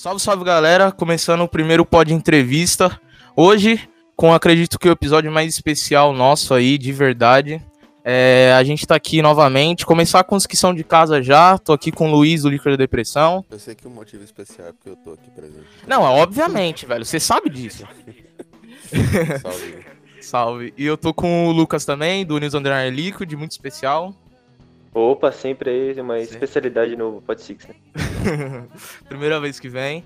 [0.00, 2.98] Salve, salve galera, começando o primeiro pod entrevista.
[3.36, 7.62] Hoje, com acredito que o episódio mais especial nosso aí, de verdade.
[8.02, 9.84] É, a gente tá aqui novamente.
[9.84, 11.58] Começar com os que são de casa já.
[11.58, 13.44] Tô aqui com o Luiz, do Líquido da Depressão.
[13.50, 15.66] Eu sei que o motivo especial é porque eu tô aqui presente.
[15.86, 17.04] Não, é obviamente, velho.
[17.04, 17.86] Você sabe disso.
[19.42, 19.86] Salve.
[20.22, 20.74] Salve.
[20.78, 24.14] E eu tô com o Lucas também, do News Underline Liquid, muito especial.
[24.92, 26.34] Opa, sempre aí uma Sempre.
[26.34, 27.74] especialidade no Pod Six, né?
[29.08, 30.04] Primeira vez que vem.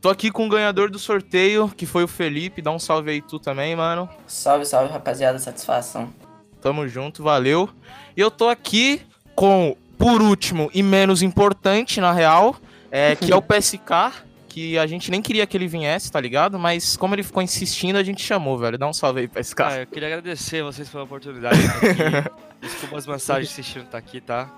[0.00, 2.60] Tô aqui com o ganhador do sorteio, que foi o Felipe.
[2.60, 4.08] Dá um salve aí tu também, mano.
[4.26, 6.12] Salve, salve, rapaziada, satisfação.
[6.60, 7.70] Tamo junto, valeu.
[8.16, 9.00] E eu tô aqui
[9.34, 12.56] com, por último e menos importante, na real,
[12.90, 14.12] é, que é o PSK,
[14.54, 16.60] que a gente nem queria que ele viesse, tá ligado?
[16.60, 18.78] Mas como ele ficou insistindo, a gente chamou, velho.
[18.78, 19.60] Dá um salve aí, PSK.
[19.62, 22.60] Ah, eu queria agradecer vocês pela oportunidade de.
[22.64, 24.48] Desculpa as mensagens insistindo estar aqui, tá?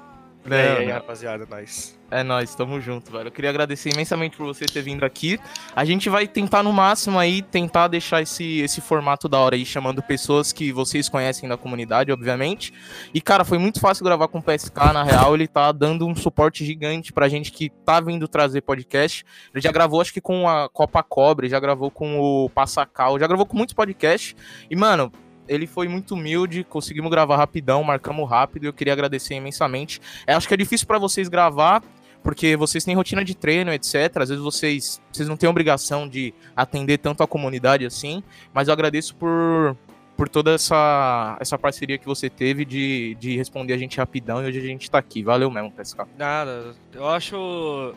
[0.46, 0.94] E Não, aí, aí, não.
[0.94, 1.96] rapaziada, nós.
[2.08, 3.26] É nóis, tamo junto, velho.
[3.26, 5.40] Eu queria agradecer imensamente por você ter vindo aqui.
[5.74, 9.66] A gente vai tentar no máximo aí, tentar deixar esse, esse formato da hora aí,
[9.66, 12.72] chamando pessoas que vocês conhecem da comunidade, obviamente.
[13.12, 16.14] E, cara, foi muito fácil gravar com o PSK, na real, ele tá dando um
[16.14, 19.24] suporte gigante pra gente que tá vindo trazer podcast.
[19.52, 23.26] Ele já gravou, acho que com a Copa Cobre, já gravou com o Passacal, já
[23.26, 24.36] gravou com muitos podcasts.
[24.70, 25.10] E, mano,
[25.48, 30.00] ele foi muito humilde, conseguimos gravar rapidão, marcamos rápido e eu queria agradecer imensamente.
[30.26, 31.82] É, acho que é difícil pra vocês gravar,
[32.22, 33.94] porque vocês têm rotina de treino, etc.
[34.16, 38.72] Às vezes vocês, vocês não têm obrigação de atender tanto a comunidade assim, mas eu
[38.72, 39.76] agradeço por,
[40.16, 44.46] por toda essa, essa parceria que você teve de, de responder a gente rapidão e
[44.48, 45.22] hoje a gente tá aqui.
[45.22, 46.00] Valeu mesmo, PSK.
[46.18, 47.94] Nada, eu acho.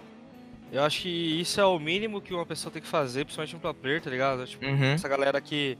[0.71, 3.73] Eu acho que isso é o mínimo que uma pessoa tem que fazer, principalmente um
[3.73, 4.45] player, tá ligado?
[4.45, 4.83] Tipo, Uhum.
[4.93, 5.75] essa galera que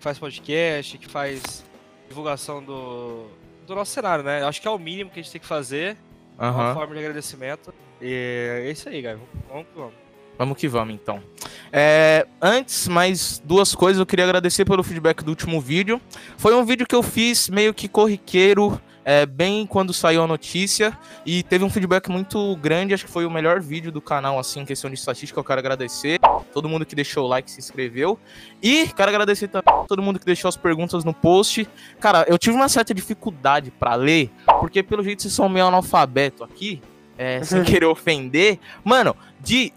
[0.00, 1.64] faz podcast, que faz
[2.08, 3.26] divulgação do,
[3.66, 4.42] do nosso cenário, né?
[4.42, 5.96] Eu acho que é o mínimo que a gente tem que fazer,
[6.38, 6.74] uma Aham.
[6.74, 7.72] forma de agradecimento.
[8.00, 9.20] E é isso aí, galera.
[9.48, 9.94] Vamos que vamos.
[10.38, 11.22] Vamos que vamos, então.
[11.70, 14.00] É, antes, mais duas coisas.
[14.00, 16.00] Eu queria agradecer pelo feedback do último vídeo.
[16.38, 20.96] Foi um vídeo que eu fiz meio que corriqueiro, é, bem quando saiu a notícia.
[21.24, 22.94] E teve um feedback muito grande.
[22.94, 25.38] Acho que foi o melhor vídeo do canal, assim, em questão de estatística.
[25.38, 26.18] Eu quero agradecer.
[26.52, 28.18] Todo mundo que deixou o like, se inscreveu.
[28.62, 31.68] E quero agradecer também a todo mundo que deixou as perguntas no post.
[31.98, 36.44] Cara, eu tive uma certa dificuldade pra ler, porque pelo jeito vocês são meio analfabeto
[36.44, 36.80] aqui.
[37.16, 38.58] é, sem querer ofender.
[38.84, 39.72] Mano, de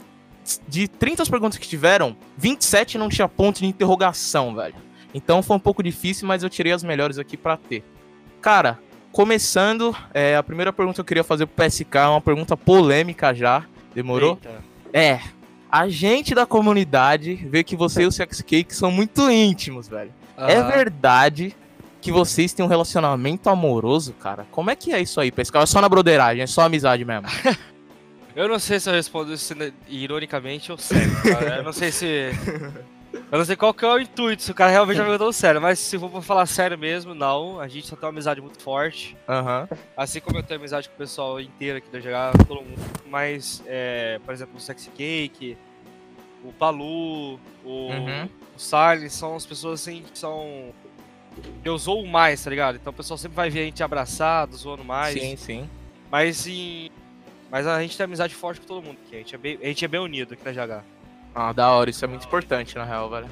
[0.67, 4.75] de 30 perguntas que tiveram, 27 não tinha ponto de interrogação, velho.
[5.13, 7.83] Então foi um pouco difícil, mas eu tirei as melhores aqui pra ter.
[8.41, 8.79] Cara,
[9.13, 13.33] começando, é, a primeira pergunta que eu queria fazer pro PSK é uma pergunta polêmica
[13.33, 13.63] já.
[13.95, 14.39] Demorou?
[14.43, 14.63] Eita.
[14.91, 15.21] É.
[15.71, 20.11] A gente da comunidade vê que você e o Sex Cake são muito íntimos, velho.
[20.35, 20.67] É Aham.
[20.67, 21.55] verdade
[22.01, 24.45] que vocês têm um relacionamento amoroso, cara?
[24.51, 25.57] Como é que é isso aí, PSK?
[25.57, 27.27] É só na broderagem, é só amizade mesmo.
[28.35, 31.57] Eu não sei se eu respondo isso né, ironicamente ou sério, cara.
[31.57, 32.31] Eu não sei se.
[33.31, 35.61] Eu não sei qual que é o intuito, se o cara realmente já perguntou sério,
[35.61, 37.59] mas se for pra falar sério mesmo, não.
[37.59, 39.15] A gente só tem uma amizade muito forte.
[39.29, 39.67] Aham.
[39.95, 42.79] Assim como eu tenho amizade com o pessoal inteiro aqui da GH, todo mundo.
[43.07, 45.57] Mas, é, por exemplo, o Sexy Cake,
[46.43, 48.29] o Palu, o, Uhum.
[48.55, 50.71] o Silence, são as pessoas assim que são.
[51.63, 52.75] Eu zoo mais, tá ligado?
[52.75, 55.19] Então o pessoal sempre vai ver a gente abraçado, zoando mais.
[55.19, 55.69] Sim, sim.
[56.11, 56.91] Mas em.
[57.49, 59.15] Mas a gente tem amizade forte com todo mundo aqui.
[59.15, 60.83] A gente é bem, a gente é bem unido aqui na GH.
[61.35, 63.27] Ah, da hora, isso é muito importante, na real, velho.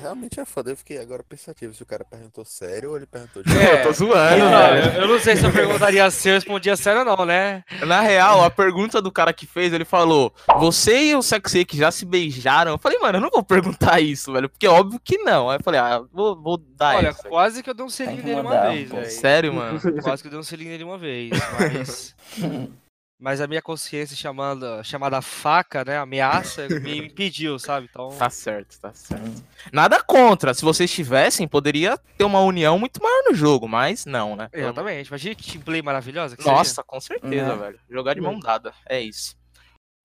[0.00, 0.70] Realmente é foda.
[0.70, 3.82] Eu fiquei agora pensativo se o cara perguntou sério ou ele perguntou de É, eu
[3.82, 4.94] tô zoando, Não, velho.
[4.96, 7.62] eu, eu não sei se eu perguntaria se eu respondia sério ou não, né?
[7.86, 11.76] Na real, a pergunta do cara que fez, ele falou: Você e o Sexy que
[11.76, 12.72] já se beijaram?
[12.72, 15.50] Eu falei, mano, eu não vou perguntar isso, velho, porque é óbvio que não.
[15.50, 17.28] Aí eu falei, ah, vou, vou dar Olha, essa.
[17.28, 19.10] quase que eu dei um selinho nele uma vez, velho.
[19.10, 19.78] Sério, mano?
[20.02, 22.16] Quase que eu dei um selinho nele uma vez, mas.
[23.20, 25.98] Mas a minha consciência chamada, chamada faca, né?
[25.98, 27.86] Ameaça, me impediu, sabe?
[27.90, 28.08] Então.
[28.16, 29.44] Tá certo, tá certo.
[29.70, 30.54] Nada contra.
[30.54, 34.48] Se vocês tivessem, poderia ter uma união muito maior no jogo, mas não, né?
[34.50, 35.08] Exatamente.
[35.08, 37.62] Imagina que teamplay maravilhosa que Nossa, com certeza, Né?
[37.62, 37.80] velho.
[37.90, 38.72] Jogar de mão dada.
[38.88, 39.36] É isso.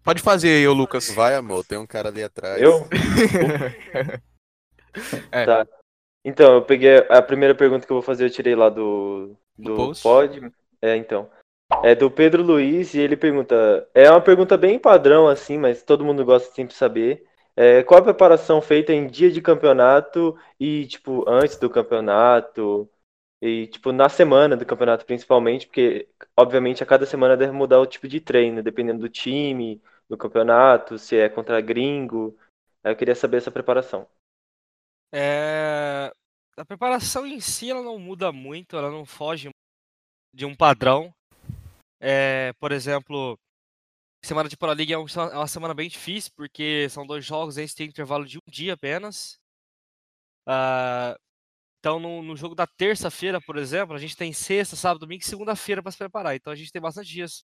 [0.03, 1.09] Pode fazer aí, ô Lucas.
[1.12, 2.62] Vai, amor, tem um cara ali atrás.
[2.62, 2.85] Eu?
[5.29, 5.45] É.
[5.45, 5.67] Tá.
[6.23, 9.91] Então, eu peguei a primeira pergunta que eu vou fazer, eu tirei lá do, Do
[10.01, 10.50] pod.
[10.81, 11.29] É, então.
[11.83, 13.89] É do Pedro Luiz e ele pergunta.
[13.94, 17.27] É uma pergunta bem padrão, assim, mas todo mundo gosta de sempre saber.
[17.56, 22.89] É, qual a preparação feita em dia de campeonato e, tipo, antes do campeonato?
[23.41, 27.85] E, tipo, na semana do campeonato, principalmente, porque, obviamente, a cada semana deve mudar o
[27.85, 32.38] tipo de treino, dependendo do time, do campeonato, se é contra gringo.
[32.83, 34.07] Eu queria saber essa preparação.
[35.13, 36.12] É...
[36.57, 39.50] A preparação em si ela não muda muito, ela não foge
[40.33, 41.14] de um padrão.
[42.00, 43.39] É, por exemplo,
[44.24, 47.68] semana de Pro League é é uma semana bem difícil, porque são dois jogos, você
[47.75, 49.39] tem intervalo de um dia apenas.
[50.47, 51.18] Ah,
[51.80, 55.27] então, no, no jogo da terça-feira, por exemplo, a gente tem sexta, sábado, domingo e
[55.27, 56.36] segunda-feira para se preparar.
[56.36, 57.45] Então, a gente tem bastante dias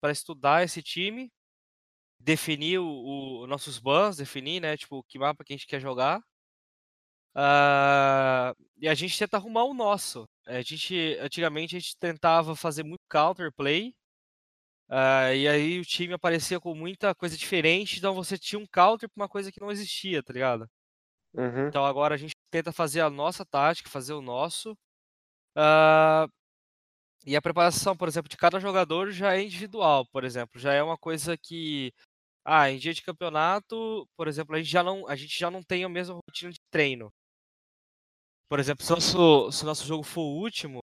[0.00, 1.30] para estudar esse time,
[2.20, 2.86] definir o,
[3.44, 6.22] o- nossos bans, definir, né, tipo, que mapa que a gente quer jogar.
[7.34, 10.28] Ah, e a gente tenta arrumar o nosso.
[10.46, 13.94] A gente, antigamente, a gente tentava fazer muito counterplay.
[14.88, 19.08] ah, e aí o time aparecia com muita coisa diferente, então você tinha um counter
[19.08, 20.68] pra uma coisa que não existia, tá ligado?
[21.34, 21.68] Uhum.
[21.68, 24.76] Então agora a gente tenta fazer a nossa tática, fazer o nosso.
[25.56, 26.26] Ah,
[27.26, 30.60] e a preparação, por exemplo, de cada jogador já é individual, por exemplo.
[30.60, 31.92] Já é uma coisa que.
[32.44, 35.62] Ah, em dia de campeonato, por exemplo, a gente já não, a gente já não
[35.62, 37.12] tem a mesma rotina de treino.
[38.52, 40.80] Por exemplo, se o nosso, se nosso jogo for o último,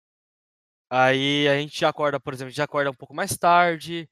[0.89, 4.09] aí a gente já acorda, por exemplo, já acorda um pouco mais tarde.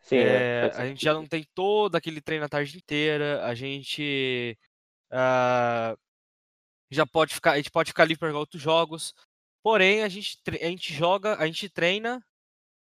[0.00, 3.46] Sim, é, É, a gente já não tem todo aquele treino a tarde inteira.
[3.46, 4.58] A gente
[5.12, 5.96] ah,
[6.90, 9.14] já pode ficar, a gente pode ficar livre para jogar outros jogos.
[9.62, 12.20] Porém, a gente, a gente joga, a gente treina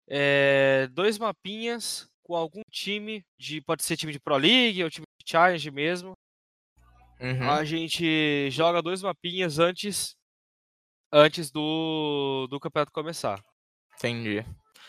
[0.08, 5.04] é, dois mapinhas com algum time de, pode ser time de Pro League ou time
[5.22, 6.16] de Challenge mesmo.
[7.20, 7.50] Uhum.
[7.50, 10.14] A gente joga dois mapinhas antes
[11.12, 13.40] antes do, do campeonato começar.
[13.98, 14.44] Entendi.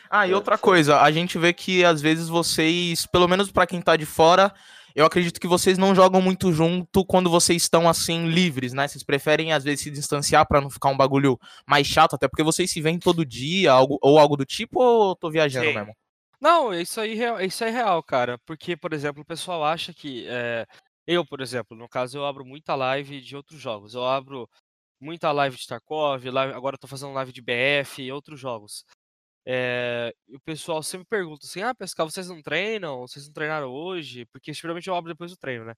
[0.09, 3.65] Ah, e É, outra coisa, a gente vê que às vezes vocês, pelo menos pra
[3.65, 4.53] quem tá de fora,
[4.93, 8.87] eu acredito que vocês não jogam muito junto quando vocês estão assim livres, né?
[8.87, 12.43] Vocês preferem às vezes se distanciar pra não ficar um bagulho mais chato, até porque
[12.43, 15.75] vocês se veem todo dia, algo, ou algo do tipo, ou eu tô viajando Sim.
[15.75, 15.95] mesmo?
[16.39, 18.37] Não, isso aí, real- isso aí é real, cara.
[18.45, 20.25] Porque, por exemplo, o pessoal acha que.
[20.27, 20.65] é,
[21.07, 23.93] eu, por exemplo, no caso, eu abro muita live de outros jogos.
[23.95, 24.49] Eu abro
[25.01, 28.85] muita live de Tarkov, live- agora eu tô fazendo live de BF e outros jogos.
[29.47, 33.01] É, e o pessoal sempre pergunta assim: ah, Pescal, vocês não treinam?
[33.01, 34.25] Vocês não treinaram hoje?
[34.27, 35.75] Porque geralmente eu abro depois do treino, né?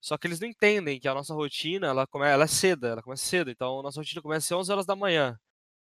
[0.00, 2.26] Só que eles não entendem que a nossa rotina, ela, come...
[2.26, 3.50] ela é cedo, ela começa cedo.
[3.50, 5.38] Então, a nossa rotina começa às 11 horas da manhã,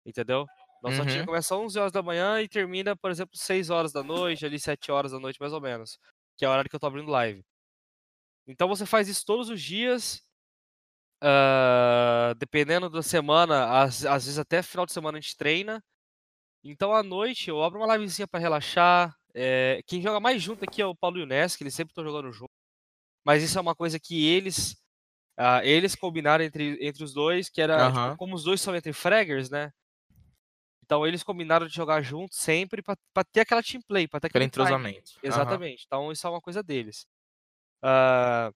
[0.06, 0.46] entendeu?
[0.82, 1.26] Nossa rotina Uhum.
[1.26, 4.58] começa às 11 horas da manhã e termina, por exemplo, 6 horas da noite, ali
[4.61, 5.99] 7 horas da noite, mais ou menos.
[6.38, 7.44] Que é o horário que eu tô abrindo live.
[8.46, 10.23] Então, você faz isso todos os dias.
[11.23, 15.82] ah, dependendo da semana, às, às vezes até final de semana a gente treina.
[16.64, 19.14] Então, à noite, eu abro uma livezinha pra relaxar.
[19.35, 22.05] eh, quem joga mais junto aqui é o Paulo e o que eles sempre estão
[22.05, 22.50] jogando junto.
[23.25, 24.76] Mas isso é uma coisa que eles
[25.37, 28.93] ah, eles combinaram entre, entre os dois, que era, tipo, como os dois são entre
[28.93, 29.73] fraggers, né?
[30.85, 34.29] Então eles combinaram de jogar junto sempre pra, pra ter aquela team play, pra ter
[34.29, 35.12] Aquele entrosamento.
[35.23, 35.85] Exatamente.
[35.87, 37.06] Então isso é uma coisa deles.
[37.86, 38.50] Ah,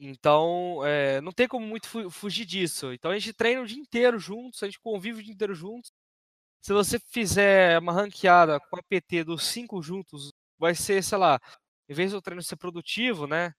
[0.00, 2.92] então, eh, não tem como muito fu- fugir disso.
[2.92, 5.92] Então a gente treina o dia inteiro juntos, a gente convive o dia inteiro juntos.
[6.60, 11.38] Se você fizer uma ranqueada com a PT dos cinco juntos, vai ser, sei lá,
[11.88, 13.52] em vez do treino ser produtivo, né?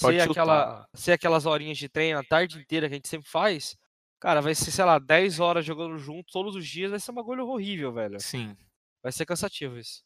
[0.00, 0.30] Pode Ser, chutar.
[0.30, 3.76] aquela, ser aquelas horinhas de treino a tarde inteira que a gente sempre faz,
[4.20, 7.14] cara, vai ser, sei lá, 10 horas jogando junto todos os dias, vai ser um
[7.14, 8.20] bagulho horrível, velho.
[8.20, 8.56] Sim.
[9.02, 10.02] Vai ser cansativo isso.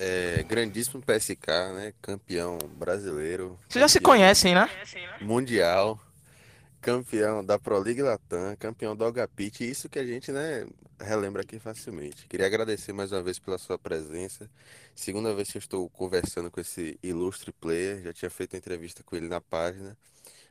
[0.00, 1.92] É, grandíssimo PSK, né?
[2.00, 3.58] Campeão brasileiro.
[3.68, 4.68] Vocês já se conhecem, né?
[5.20, 6.00] Mundial.
[6.80, 10.64] Campeão da Pro League Latam, campeão do Agapit, isso que a gente, né,
[11.00, 12.24] relembra aqui facilmente.
[12.28, 14.48] Queria agradecer mais uma vez pela sua presença.
[14.94, 19.16] Segunda vez que eu estou conversando com esse ilustre player, já tinha feito entrevista com
[19.16, 19.96] ele na página.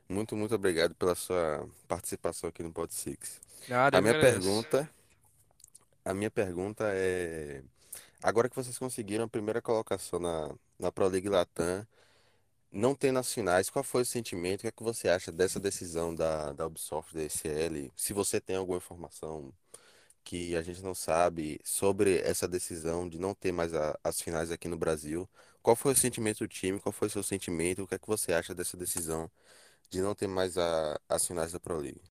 [0.06, 3.40] Muito, muito obrigado pela sua participação aqui no Pod Six.
[3.66, 4.40] Nada, A minha agradeço.
[4.42, 4.90] pergunta,
[6.04, 7.62] a minha pergunta é,
[8.22, 11.86] agora que vocês conseguiram a primeira colocação na, na Pro League Latam,
[12.72, 14.60] não tem nas finais, qual foi o sentimento?
[14.60, 17.92] O que é que você acha dessa decisão da, da Ubisoft, da ECL?
[17.96, 19.52] Se você tem alguma informação
[20.24, 24.50] que a gente não sabe sobre essa decisão de não ter mais a- as finais
[24.52, 25.28] aqui no Brasil,
[25.62, 26.80] qual foi o sentimento do time?
[26.80, 27.82] Qual foi o seu sentimento?
[27.84, 29.30] O que é que você acha dessa decisão
[29.90, 32.02] de não ter mais a- as finais da Pro League?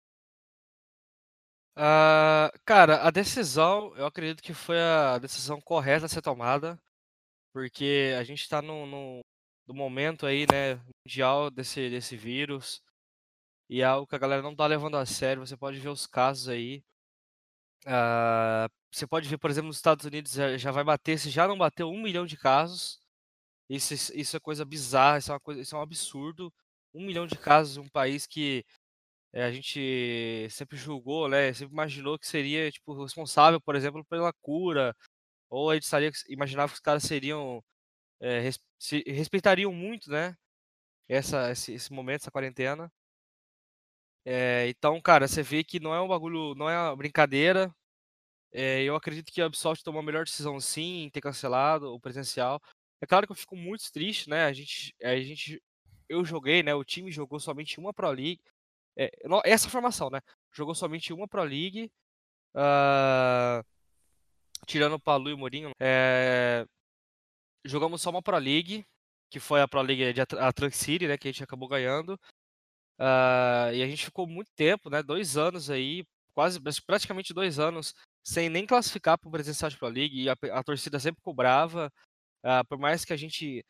[1.78, 6.80] Ah, cara, a decisão, eu acredito que foi a decisão correta a ser tomada,
[7.52, 9.20] porque a gente tá no, no,
[9.68, 12.82] no momento aí, né, mundial desse, desse vírus,
[13.70, 16.06] e é algo que a galera não tá levando a sério, você pode ver os
[16.06, 16.84] casos aí.
[17.86, 21.56] Ah, você pode ver, por exemplo, nos Estados Unidos já, vai bater, se já não
[21.58, 22.98] bateu um milhão de casos,
[23.68, 26.52] isso, isso é coisa bizarra, isso é coisa, isso é um absurdo.
[26.94, 28.64] Um milhão de casos em um país que
[29.32, 31.52] eh, a gente sempre julgou, né?
[31.52, 34.94] Sempre imaginou que seria, tipo, responsável, por exemplo, pela cura.
[35.50, 37.62] Ou a gente estaria, imaginava que os caras seriam,
[38.20, 40.36] eh, res- se- respeitariam muito, né?
[41.08, 42.90] Essa, esse, esse momento, essa quarentena.
[44.24, 47.72] Eh, então, cara, você vê que não é um bagulho, não é uma brincadeira.
[48.52, 52.00] É, eu acredito que a Ubisoft tomou a melhor decisão sim em ter cancelado o
[52.00, 52.60] presencial.
[53.02, 54.44] É claro que eu fico muito triste, né?
[54.46, 55.62] A gente, a gente,
[56.08, 56.74] eu joguei, né?
[56.74, 58.40] O time jogou somente uma Pro League.
[58.96, 59.10] É,
[59.44, 60.20] essa formação, né?
[60.52, 61.90] Jogou somente uma Pro League.
[62.54, 63.62] Uh,
[64.66, 65.70] tirando Palu e o Mourinho.
[65.80, 66.66] É,
[67.64, 68.86] jogamos só uma Pro League,
[69.30, 71.18] que foi a Pro League de Atlantic City, né?
[71.18, 72.18] Que a gente acabou ganhando.
[72.98, 75.02] Uh, e a gente ficou muito tempo, né?
[75.02, 79.88] Dois anos aí, quase praticamente dois anos, sem nem classificar para o presencial de Pro
[79.88, 80.22] League.
[80.22, 81.92] E a, a torcida sempre cobrava.
[82.44, 83.64] Uh, por mais que a gente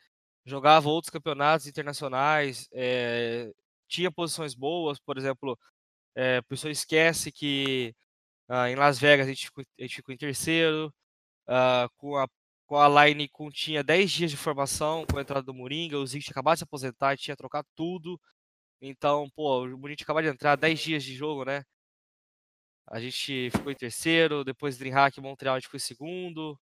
[0.45, 3.51] jogava outros campeonatos internacionais, é,
[3.87, 5.57] tinha posições boas, por exemplo,
[6.15, 7.95] é, a pessoa esquece que
[8.49, 10.93] uh, em Las Vegas a gente ficou, a gente ficou em terceiro,
[11.47, 12.27] uh, com, a,
[12.65, 16.07] com a line com, tinha 10 dias de formação com a entrada do Moringa, o
[16.07, 18.19] Zig tinha acabado de se aposentar tinha trocado tudo.
[18.81, 21.63] Então, pô, o Moringa acabado de entrar, 10 dias de jogo, né?
[22.87, 26.57] A gente ficou em terceiro, depois Dreamhack Montreal a gente foi em segundo,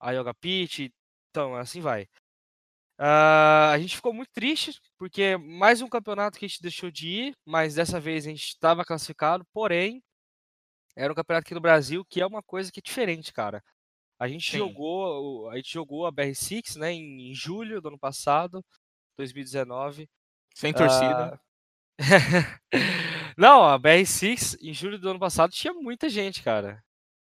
[0.00, 0.92] a Yoga Pit,
[1.30, 2.06] então assim vai.
[3.02, 7.08] Uh, a gente ficou muito triste, porque mais um campeonato que a gente deixou de
[7.08, 10.00] ir, mas dessa vez a gente estava classificado, porém,
[10.94, 13.60] era um campeonato aqui no Brasil, que é uma coisa que é diferente, cara.
[14.20, 14.58] A gente Sim.
[14.58, 18.64] jogou, a gente jogou a BR6, né, em, julho do ano passado,
[19.18, 20.08] 2019.
[20.54, 21.40] Sem torcida.
[21.98, 21.98] Uh...
[23.36, 26.80] Não, a BR6 em julho do ano passado tinha muita gente, cara.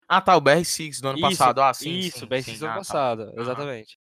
[0.06, 1.62] Ah, tá, o BR6 do ano isso, passado.
[1.62, 1.90] Ah, sim.
[1.90, 2.58] Isso, sim, BR6 sim.
[2.58, 3.40] do ano ah, passado, tá.
[3.40, 3.98] exatamente.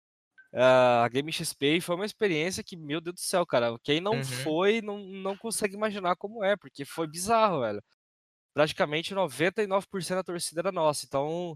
[0.53, 4.13] Uh, a Game XP foi uma experiência que, meu Deus do céu, cara, quem não
[4.13, 4.23] Uhum.
[4.23, 7.83] foi não, não consegue imaginar como é, porque foi bizarro, velho.
[8.53, 11.55] Praticamente 99% da torcida era nossa, então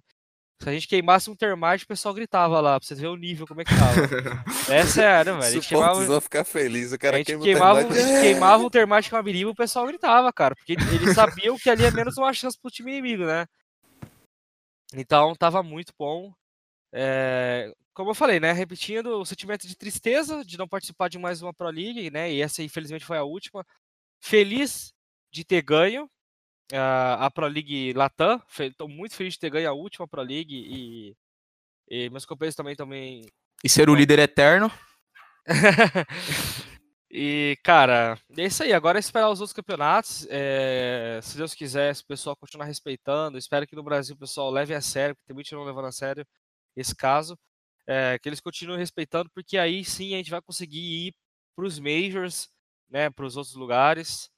[0.62, 3.48] se a gente queimasse um termite, o pessoal gritava lá, pra vocês verem o nível,
[3.48, 4.72] como é que tava.
[4.72, 5.46] É sério, velho.
[5.46, 8.00] A gente queimava, vão ficar felizes, o a cara gente queima o queimava, termite.
[8.00, 11.58] a gente queimava um termite com uma biriba, o pessoal gritava, cara, porque eles sabiam
[11.58, 13.48] que ali é menos uma chance pro time inimigo, né?
[14.94, 16.32] Então tava muito bom.
[16.94, 18.52] É, como eu falei, né?
[18.52, 22.32] Repetindo o sentimento de tristeza de não participar de mais uma Pro League, né?
[22.32, 23.66] E essa, infelizmente, foi a última.
[24.22, 24.94] Feliz
[25.32, 26.06] de ter ganho
[26.72, 28.42] uh, a Pro League Latam.
[28.60, 31.16] Estou muito feliz de ter ganho a última Pro League e,
[31.90, 33.26] e meus companheiros também também.
[33.64, 34.72] E ser o líder eterno.
[37.12, 38.74] e, cara, é isso aí.
[38.74, 40.26] Agora é esperar os outros campeonatos.
[40.30, 43.38] É, se Deus quiser, se o pessoal continuar respeitando.
[43.38, 45.92] Espero que no Brasil o pessoal leve a sério, porque tem muito não levando a
[45.92, 46.26] sério
[46.76, 47.38] esse caso.
[47.94, 51.14] É, que eles continuem respeitando, porque aí sim a gente vai conseguir ir
[51.54, 52.48] para os Majors,
[52.90, 54.30] né, para os outros lugares.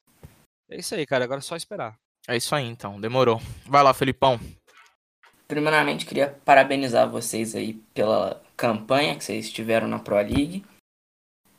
[0.67, 1.24] É isso aí, cara.
[1.24, 1.95] Agora é só esperar.
[2.27, 3.00] É isso aí, então.
[3.00, 3.39] Demorou.
[3.67, 4.39] Vai lá, Felipão.
[5.48, 10.65] Primeiramente, queria parabenizar vocês aí pela campanha que vocês tiveram na Pro League.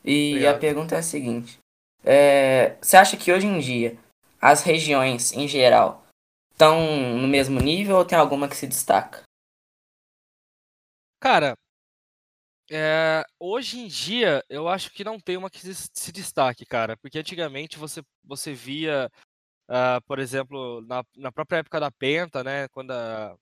[0.03, 0.55] E Obrigado.
[0.55, 1.59] a pergunta é a seguinte:
[2.03, 3.97] é, você acha que hoje em dia
[4.41, 6.05] as regiões em geral
[6.51, 6.77] estão
[7.17, 9.23] no mesmo nível ou tem alguma que se destaca?
[11.21, 11.55] Cara,
[12.71, 17.19] é, hoje em dia eu acho que não tem uma que se destaque, cara, porque
[17.19, 19.11] antigamente você, você via,
[19.69, 23.37] ah, por exemplo, na, na própria época da Penta, né, quando a,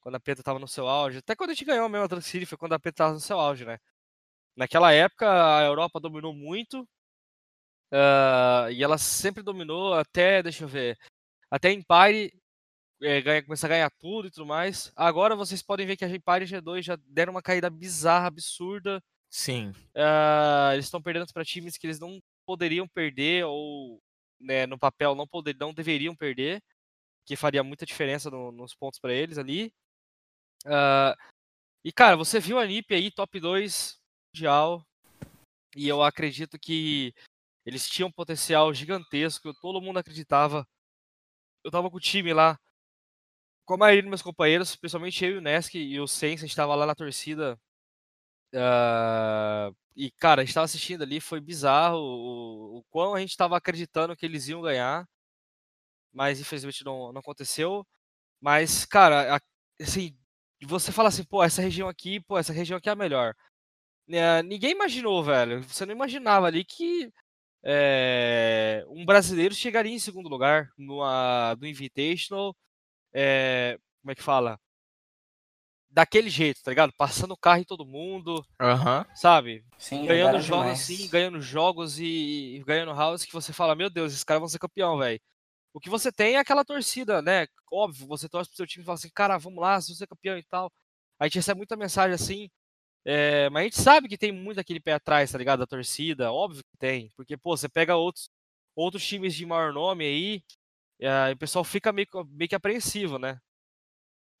[0.00, 2.30] quando a Penta estava no seu auge, até quando a gente ganhou mesmo a Atlantic
[2.30, 3.78] City foi quando a Penta estava no seu auge, né.
[4.56, 5.26] Naquela época
[5.58, 6.88] a Europa dominou muito,
[7.92, 10.98] ah, e ela sempre dominou até, deixa eu ver,
[11.50, 12.32] até Empire
[13.02, 14.92] é, ganha, começar a ganhar tudo e tudo mais.
[14.94, 19.02] Agora vocês podem ver que a Empire e G2 já deram uma caída bizarra, absurda.
[19.30, 19.72] Sim.
[19.94, 24.00] Ah, eles estão perdendo para times que eles não poderiam perder ou
[24.40, 26.62] né, no papel não poder, não deveriam perder,
[27.26, 29.72] que faria muita diferença no- nos pontos para eles ali.
[30.66, 31.16] Ah,
[31.84, 33.98] e cara, você viu a NiP aí top 2
[34.34, 34.84] mundial
[35.74, 37.12] e eu acredito que
[37.64, 40.66] eles tinham um potencial gigantesco, todo mundo acreditava.
[41.64, 42.58] Eu tava com o time lá,
[43.72, 46.46] com a maioria dos meus companheiros, principalmente eu e o Nesk e o Sense, a
[46.46, 47.58] gente tava lá na torcida.
[48.54, 53.36] ah, e, cara, a gente tava assistindo ali, foi bizarro o, o quão a gente
[53.36, 55.06] tava acreditando que eles iam ganhar.
[56.12, 57.86] Mas infelizmente não, não aconteceu.
[58.40, 59.40] Mas, cara,
[59.80, 60.16] assim,
[60.64, 63.34] você fala assim, pô, essa região aqui, pô, essa região aqui é a melhor.
[64.08, 65.62] Né, ninguém imaginou, velho.
[65.64, 67.12] Você não imaginava ali que
[67.64, 72.56] é, um brasileiro chegaria em segundo lugar numa, no Invitational.
[73.14, 74.58] É, como é que fala?
[75.90, 76.92] Daquele jeito, tá ligado?
[76.96, 79.04] Passando o carro em todo mundo, Aham.
[79.14, 79.62] sabe?
[79.78, 80.80] Sim, Ganhando jogaram jogos demais.
[80.80, 84.48] assim, ganhando jogos e, e ganhando house que você fala, meu Deus, esses caras vão
[84.48, 85.20] ser campeão, velho.
[85.74, 87.46] O que você tem é aquela torcida, né?
[87.70, 90.06] Óbvio, você torce pro seu time e fala assim, cara, vamos lá, se você é
[90.06, 90.70] campeão e tal.
[91.18, 92.50] A gente recebe muita mensagem assim,
[93.04, 95.60] é, mas a gente sabe que tem muito aquele pé atrás, tá ligado?
[95.60, 97.10] Da torcida, óbvio que tem.
[97.16, 98.30] Porque, pô, você pega outros,
[98.76, 100.42] outros times de maior nome aí,
[101.02, 103.40] e, ah, e o pessoal fica meio, que- meio que apreensivo, né?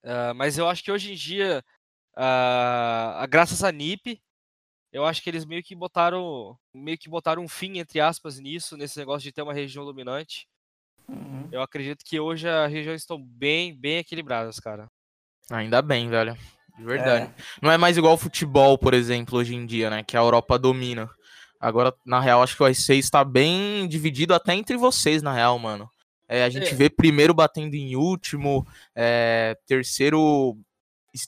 [0.04, 1.64] Uh, mas eu acho que hoje em dia,
[2.16, 4.20] uh, graças à NIP,
[4.92, 8.76] eu acho que eles meio que botaram meio que botaram um fim entre aspas nisso,
[8.76, 10.46] nesse negócio de ter uma região dominante.
[11.08, 11.48] Uhum.
[11.50, 14.86] Eu acredito que hoje as regiões estão bem, bem equilibradas, cara.
[15.50, 16.36] Ainda bem, velho.
[16.78, 17.26] De verdade.
[17.26, 17.34] É.
[17.60, 20.04] Não é mais igual o futebol, por exemplo, hoje em dia, né?
[20.04, 21.10] Que a Europa domina.
[21.60, 25.58] Agora, na real, acho que o R6 está bem dividido até entre vocês, na real,
[25.58, 25.88] mano.
[26.32, 26.74] É, a gente É.
[26.74, 30.56] vê primeiro batendo em último, é, terceiro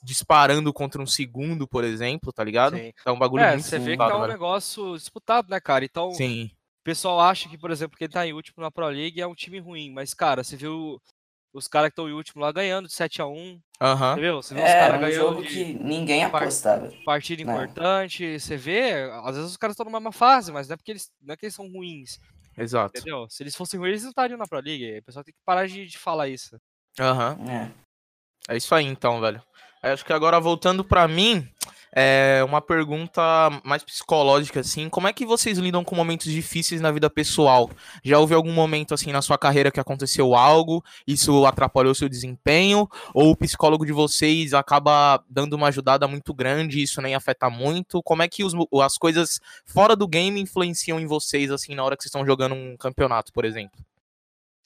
[0.03, 2.79] disparando contra um segundo, por exemplo, tá ligado?
[2.79, 2.91] Sim.
[3.05, 5.85] É um bagulho É, muito você vê que tá um negócio disputado, né, cara?
[5.85, 6.45] Então, Sim,
[6.81, 9.35] o pessoal acha que, por exemplo, quem tá em último na Pro League é um
[9.35, 10.99] time ruim, mas, cara, você viu
[11.53, 14.15] os caras que estão em último lá ganhando de 7 a 1 aham.
[14.15, 14.37] Você viu?
[14.37, 16.91] Você os É, caras um ganhando jogo de que ninguém apostava.
[17.05, 17.53] partida Não.
[17.53, 18.41] importante.
[18.41, 18.93] Você vê,
[19.23, 21.37] às vezes os caras estão numa má fase, mas não é porque eles, não é
[21.37, 22.19] que eles são ruins,
[22.57, 22.99] Exato.
[22.99, 23.29] entendeu?
[23.29, 24.99] Se eles fossem ruins, eles não estariam na Pro League.
[24.99, 26.57] O pessoal tem que parar de, de falar isso.
[26.99, 27.39] Aham.
[27.51, 27.85] É.
[28.55, 29.43] É isso aí, então, velho.
[29.93, 31.47] Acho que agora voltando pra mim,
[31.97, 33.23] é uma pergunta
[33.63, 34.89] mais psicológica, assim.
[34.89, 37.71] Como é que vocês lidam com momentos difíceis na vida pessoal?
[38.03, 42.89] Já houve algum momento, assim, na sua carreira que aconteceu algo, isso atrapalhou seu desempenho?
[43.15, 47.49] Ou o psicólogo de vocês acaba dando uma ajudada muito grande e isso nem afeta
[47.49, 48.03] muito?
[48.03, 51.97] Como é que os as coisas fora do game influenciam em vocês, assim, na hora
[51.97, 53.79] que vocês estão jogando um campeonato, por exemplo?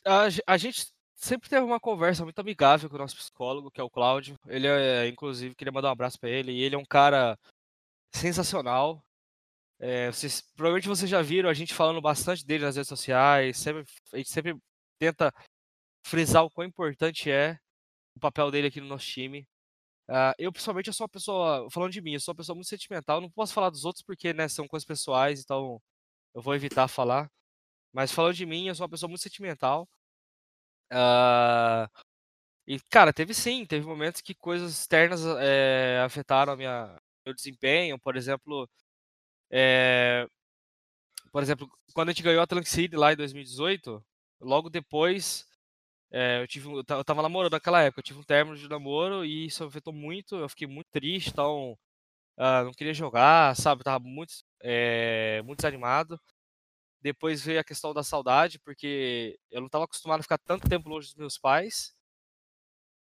[0.07, 0.87] A, a gente
[1.19, 4.37] sempre teve uma conversa muito amigável com o nosso psicólogo, que é o Cláudio.
[4.47, 6.53] Ele é, inclusive, queria mandar um abraço pra ele.
[6.53, 7.37] E ele é um cara
[8.15, 9.03] sensacional.
[9.81, 13.59] É, vocês, provavelmente vocês já viram a gente falando bastante dele nas redes sociais.
[13.59, 14.57] Sempre, a gente sempre
[14.99, 15.33] tenta
[16.07, 17.59] frisar o quão importante é
[18.17, 19.47] o papel dele aqui no nosso time.
[20.09, 22.69] Ah, eu, pessoalmente, eu sou uma pessoa, falando de mim, eu sou uma pessoa muito
[22.69, 23.21] sentimental.
[23.21, 25.81] Não posso falar dos outros porque, né, são coisas pessoais, então
[26.35, 27.31] eu vou evitar falar.
[27.93, 29.89] Mas falando de mim, eu sou uma pessoa muito sentimental.
[30.91, 31.89] Ah,
[32.67, 37.99] e, cara, teve sim, teve momentos que coisas externas eh, afetaram a minha, meu desempenho.
[38.01, 38.69] Por exemplo,
[39.51, 40.29] eh,
[41.33, 44.05] por exemplo, quando a gente ganhou a Atlantic City lá em 2018,
[44.41, 45.47] logo depois,
[46.13, 48.69] eh, eu tive, eu ta- eu tava namorando naquela época, eu tive um término de
[48.69, 50.37] namoro e isso afetou muito.
[50.37, 51.79] Eu fiquei muito triste, então
[52.39, 53.85] ah, não queria jogar, sabe?
[53.85, 56.21] Tava muito, eh, muito desanimado.
[57.01, 60.89] Depois veio a questão da saudade, porque eu não estava acostumado a ficar tanto tempo
[60.89, 61.95] longe dos meus pais.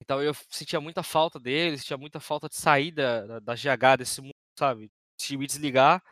[0.02, 4.22] Então eu sentia muita falta deles, sentia muita falta de sair da, da, GH, desse
[4.22, 4.92] mundo, sabe?
[5.18, 6.04] De me desligar.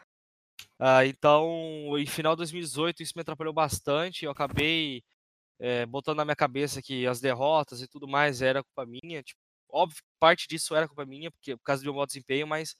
[0.80, 4.26] Ah, então, em final de 2018, isso me atrapalhou bastante.
[4.26, 5.04] Eu acabei
[5.60, 9.24] eh, botando na minha cabeça que as derrotas e tudo mais era culpa minha.
[9.24, 12.76] Tipo, óbvio parte disso era culpa minha, porque por causa do meu mau desempenho, mas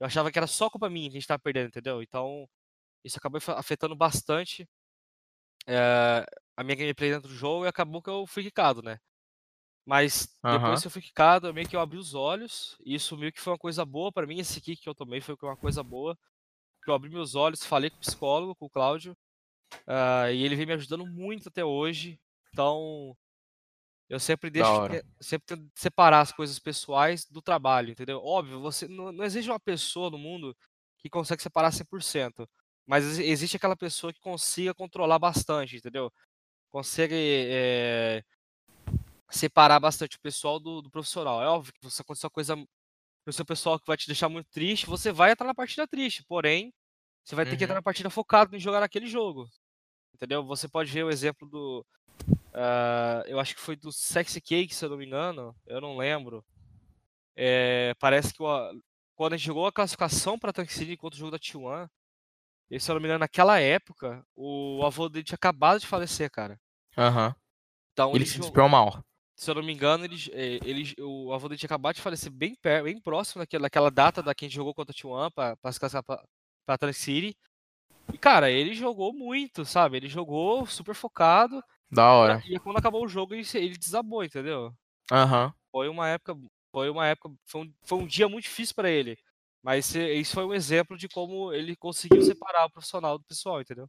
[0.00, 2.02] eu achava que era só culpa minha que a gente estava perdendo, entendeu?
[2.02, 2.48] Então,
[3.04, 4.68] isso acabou afetando bastante
[5.66, 6.24] eh,
[6.56, 8.98] a minha gameplay dentro do jogo e acabou que eu fui quicado, né?
[9.86, 13.16] Mas depois que eu fui quicado, eu meio que eu abri os olhos, e isso
[13.16, 15.56] meio que foi uma coisa boa pra mim, esse kick que eu tomei foi uma
[15.56, 16.16] coisa boa,
[16.84, 19.16] que eu abri meus olhos, falei com o psicólogo, com o Cláudio,
[19.86, 22.20] ah, e ele vem me ajudando muito até hoje,
[22.52, 23.16] então
[24.08, 24.82] eu sempre deixo,
[25.20, 28.20] sempre tento separar as coisas pessoais do trabalho, entendeu?
[28.24, 30.56] Óbvio, você não, não existe uma pessoa no mundo
[30.98, 32.48] que consegue separar 100%,
[32.86, 36.12] mas exi- existe aquela pessoa que consiga controlar bastante, entendeu?
[36.70, 38.22] Consegue eh,
[39.30, 41.42] separar bastante o pessoal do, do profissional.
[41.42, 42.56] É óbvio que se acontecer uma coisa
[43.26, 46.24] no seu pessoal que vai te deixar muito triste, você vai entrar na partida triste,
[46.24, 46.72] porém,
[47.24, 47.78] você vai ter que entrar Uhum.
[47.78, 49.48] na partida focado em jogar naquele jogo.
[50.14, 50.44] Entendeu?
[50.44, 51.86] Você pode ver o exemplo do.
[52.52, 55.54] ah, eu acho que foi do Sexy Cake, se eu não me engano.
[55.66, 56.44] Eu não lembro.
[57.36, 58.82] É, parece que o-
[59.14, 61.88] quando a gente jogou a classificação para Tank City contra o jogo da T1,
[62.70, 66.30] e se eu não me engano, naquela época, o avô dele tinha acabado de falecer,
[66.30, 66.58] cara.
[66.96, 67.34] Aham.
[67.92, 69.04] Então Ele se jogou- despeu mal.
[69.36, 72.30] se eu não me engano, ele, eh, ele, o avô dele tinha acabado de falecer
[72.32, 75.30] bem, per, bem próximo daquela, daquela data da que a gente jogou contra o T1
[75.34, 76.24] pra, pra se classificar pra,
[76.64, 77.36] pra Atlantic City.
[78.12, 79.96] E, cara, ele jogou muito, sabe?
[79.98, 81.62] Ele jogou super focado.
[81.90, 82.42] Da hora.
[82.46, 84.72] E quando acabou o jogo, ele, se- ele desabou, entendeu?
[85.10, 85.52] Aham.
[85.70, 86.34] Foi uma época.
[86.72, 87.30] Foi uma época.
[87.46, 89.18] Foi um, foi um dia muito difícil pra ele.
[89.62, 93.88] Mas isso foi um exemplo de como ele conseguiu separar o profissional do pessoal, entendeu?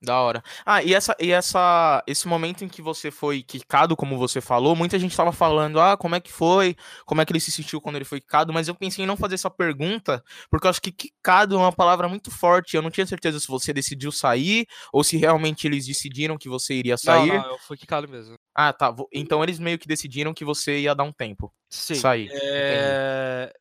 [0.00, 0.44] Da hora.
[0.64, 4.76] Ah, e essa e essa esse momento em que você foi quicado, como você falou,
[4.76, 6.76] muita gente tava falando: "Ah, como é que foi?
[7.04, 9.16] Como é que ele se sentiu quando ele foi quicado?", mas eu pensei em não
[9.16, 12.76] fazer essa pergunta, porque eu acho que quicado é uma palavra muito forte.
[12.76, 16.74] Eu não tinha certeza se você decidiu sair ou se realmente eles decidiram que você
[16.74, 17.32] iria Não, sair.
[17.42, 18.36] não, eu fui quicado mesmo.
[18.54, 18.94] Ah, tá.
[19.12, 21.52] Então eles meio que decidiram que você ia dar um tempo.
[21.70, 21.94] Sim.
[21.96, 22.28] Sair.
[22.30, 23.52] É...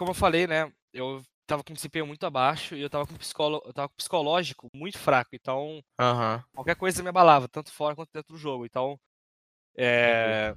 [0.00, 0.72] Como eu falei, né?
[0.94, 4.66] Eu tava com desempenho muito abaixo e eu tava com psicólogo, eu tava com psicológico
[4.74, 5.28] muito fraco.
[5.34, 6.42] Então, Aham.
[6.54, 8.64] qualquer coisa me abalava, tanto fora quanto dentro do jogo.
[8.64, 8.98] Então,
[9.76, 10.56] é...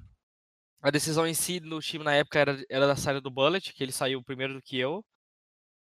[0.81, 3.83] A decisão em si no time na época era, era da saída do Bullet, que
[3.83, 5.03] ele saiu primeiro do que eu.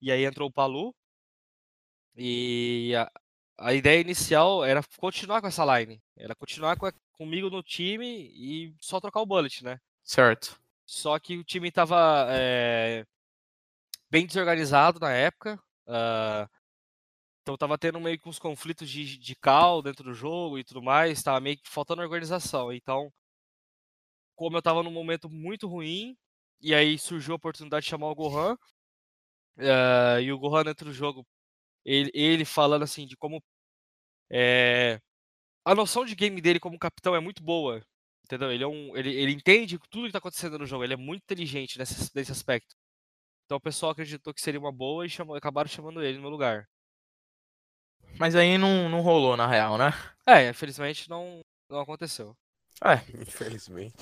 [0.00, 0.94] E aí entrou o Palu.
[2.14, 3.10] E a,
[3.58, 6.00] a ideia inicial era continuar com essa line.
[6.16, 9.80] Era continuar com a, comigo no time e só trocar o Bullet, né?
[10.04, 10.56] Certo.
[10.86, 13.04] Só que o time tava é,
[14.10, 15.60] bem desorganizado na época.
[15.86, 16.48] Uh,
[17.42, 20.82] então tava tendo meio que uns conflitos de, de cal dentro do jogo e tudo
[20.82, 21.22] mais.
[21.22, 22.72] Tava meio que faltando organização.
[22.72, 23.12] Então,
[24.36, 26.16] como eu tava num momento muito ruim,
[26.60, 28.56] e aí surgiu a oportunidade de chamar o Gohan.
[29.58, 31.26] Uh, e o Gohan dentro do jogo,
[31.84, 33.42] ele, ele falando assim de como
[34.30, 35.00] é,
[35.64, 37.82] a noção de game dele como capitão é muito boa.
[38.24, 38.52] Entendeu?
[38.52, 40.84] Ele, é um, ele, ele entende tudo que está acontecendo no jogo.
[40.84, 42.74] Ele é muito inteligente nesse, nesse aspecto.
[43.48, 46.68] Então o pessoal acreditou que seria uma boa e chamou, acabaram chamando ele no lugar.
[48.18, 49.90] Mas aí não, não rolou, na real, né?
[50.26, 52.37] É, infelizmente não, não aconteceu.
[52.84, 52.96] É.
[53.22, 53.96] Infelizmente.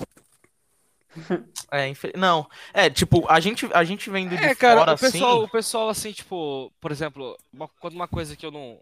[1.71, 2.11] É, infel...
[2.15, 2.47] não.
[2.73, 5.43] É, tipo, a gente, a gente vendo de é, cara, fora o pessoal, assim.
[5.43, 8.79] o pessoal, assim, tipo, por exemplo, uma, quando uma coisa que eu não.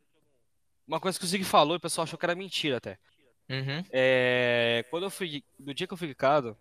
[0.85, 2.97] Uma coisa que o Zig falou, o pessoal achou que era mentira até.
[3.49, 3.85] Uhum.
[3.89, 5.45] É, quando eu fui.
[5.57, 6.57] No dia que eu fui quicado,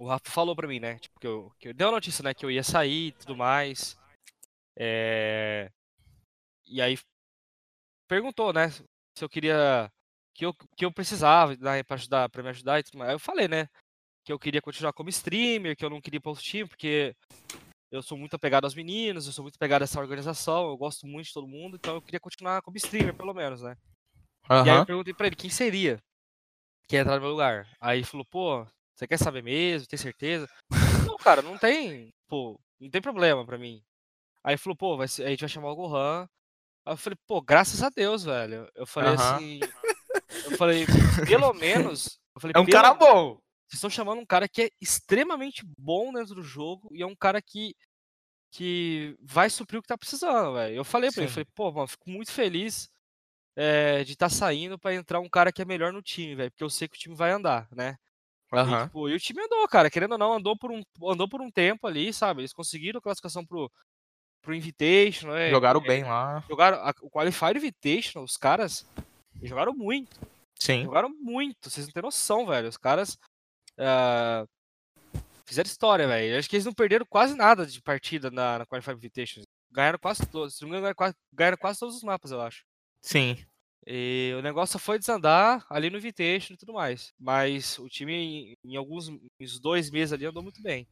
[0.00, 0.98] o Rafa falou pra mim, né?
[0.98, 2.32] Tipo, que eu, que eu deu a notícia, né?
[2.32, 3.98] Que eu ia sair e tudo mais.
[4.74, 5.70] É,
[6.66, 6.98] e aí
[8.08, 8.70] perguntou, né?
[8.70, 9.92] Se eu queria.
[10.34, 13.10] Que eu, que eu precisava né, pra, ajudar, pra me ajudar e tudo mais.
[13.10, 13.68] Aí eu falei, né?
[14.24, 17.14] Que eu queria continuar como streamer, que eu não queria ir time, porque
[17.90, 21.06] eu sou muito apegado aos meninos, eu sou muito apegado a essa organização, eu gosto
[21.06, 23.76] muito de todo mundo, então eu queria continuar como streamer, pelo menos, né?
[24.48, 24.64] Uhum.
[24.64, 25.98] E aí eu perguntei pra ele quem seria
[26.88, 27.68] que ia entrar no meu lugar.
[27.78, 28.66] Aí ele falou, pô,
[29.00, 29.88] você quer saber mesmo?
[29.88, 30.46] Tem certeza?
[31.06, 33.82] não, cara, não tem, pô, não tem problema pra mim.
[34.44, 36.28] Aí falou, pô, vai ser, a gente vai chamar o Gohan.
[36.84, 38.70] Aí eu falei, pô, graças a Deus, velho.
[38.74, 39.36] Eu falei Aham.
[39.36, 39.60] assim.
[40.44, 40.86] Eu falei,
[41.26, 42.20] pelo menos.
[42.38, 43.38] Falei, É um cara bom.
[43.66, 47.16] Vocês estão chamando um cara que é extremamente bom dentro do jogo e é um
[47.16, 47.74] cara que,
[48.50, 50.74] que vai suprir o que tá precisando, velho.
[50.74, 52.90] Eu falei pra ele, falei, pô, mano, fico muito feliz
[53.56, 56.64] é, de estar saindo pra entrar um cara que é melhor no time, velho, porque
[56.64, 57.96] eu sei que o time vai andar, né?
[58.52, 58.86] E, Aham.
[58.86, 61.50] tipo, e o time andou, cara, querendo ou não, andou por um, andou por um
[61.50, 62.40] tempo ali, sabe?
[62.40, 63.70] Eles conseguiram a classificação pro,
[64.42, 65.50] pro Invitation, né?
[65.50, 66.44] Jogaram É, bem lá.
[66.48, 68.84] Jogaram a- o Qualifier Invitation, os caras
[69.42, 70.18] jogaram muito.
[70.58, 70.84] Sim.
[70.84, 72.68] Jogaram muito, vocês não têm noção, velho.
[72.68, 73.16] Os caras
[73.78, 74.44] ah,
[75.46, 76.38] fizeram história, velho.
[76.38, 79.42] Acho que eles não perderam quase nada de partida na, na Qualify Invitation.
[79.70, 80.56] Ganharam quase todos.
[80.56, 82.64] Se não me engano, ganharam quase, ganharam quase todos os mapas, eu acho.
[83.00, 83.36] Sim.
[83.86, 87.12] E o negócio foi desandar ali no Invitation e tudo mais.
[87.18, 89.08] Mas o time, em, em alguns
[89.40, 90.86] uns dois meses ali, andou muito bem.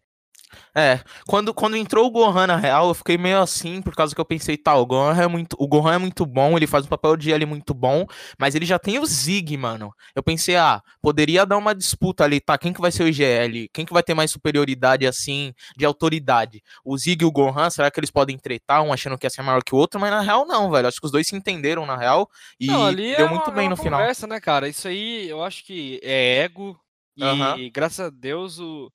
[0.74, 4.20] É, quando, quando entrou o Gohan na real, eu fiquei meio assim, por causa que
[4.20, 6.88] eu pensei, tá, o Gohan é muito, o Gohan é muito bom, ele faz um
[6.88, 8.06] papel de L muito bom,
[8.38, 9.92] mas ele já tem o Zig, mano.
[10.14, 12.56] Eu pensei, ah, poderia dar uma disputa ali, tá?
[12.56, 13.68] Quem que vai ser o IGL?
[13.72, 16.62] Quem que vai ter mais superioridade, assim, de autoridade?
[16.84, 19.42] O Zig e o Gohan, será que eles podem tretar, um achando que ia ser
[19.42, 20.00] maior que o outro?
[20.00, 20.88] Mas na real, não, velho.
[20.88, 22.28] Acho que os dois se entenderam, na real,
[22.60, 24.00] e Não, ali deu é muito uma, bem é uma no final.
[24.00, 24.68] conversa, né, cara?
[24.68, 26.78] Isso aí eu acho que é ego.
[27.16, 27.70] E Aham.
[27.72, 28.92] graças a Deus o,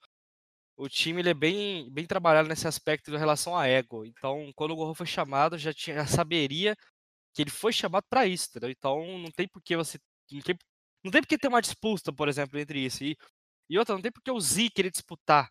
[0.78, 4.06] o time ele é bem, bem trabalhado nesse aspecto em relação a ego.
[4.06, 6.76] Então, quando o Gohan foi chamado, já, tinha, já saberia
[7.34, 8.70] que ele foi chamado pra isso, entendeu?
[8.70, 10.00] Então não tem por que você.
[10.32, 10.56] Não tem,
[11.04, 13.04] não tem por que ter uma disputa, por exemplo, entre isso.
[13.04, 13.18] E,
[13.70, 15.50] e outra, não tem por que o Z querer disputar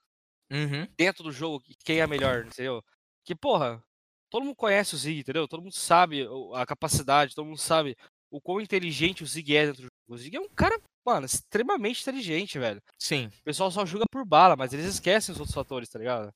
[0.50, 0.86] Uhum.
[0.98, 2.82] dentro do jogo quem é melhor, entendeu?
[3.24, 3.82] Que, porra,
[4.30, 5.48] todo mundo conhece o Zig, entendeu?
[5.48, 7.96] Todo mundo sabe a capacidade, todo mundo sabe
[8.30, 9.92] o quão inteligente o Zig é dentro do jogo.
[10.08, 12.82] O Zig é um cara, mano, extremamente inteligente, velho.
[12.98, 16.32] Sim, O pessoal só julga por bala, mas eles esquecem os outros fatores, tá ligado?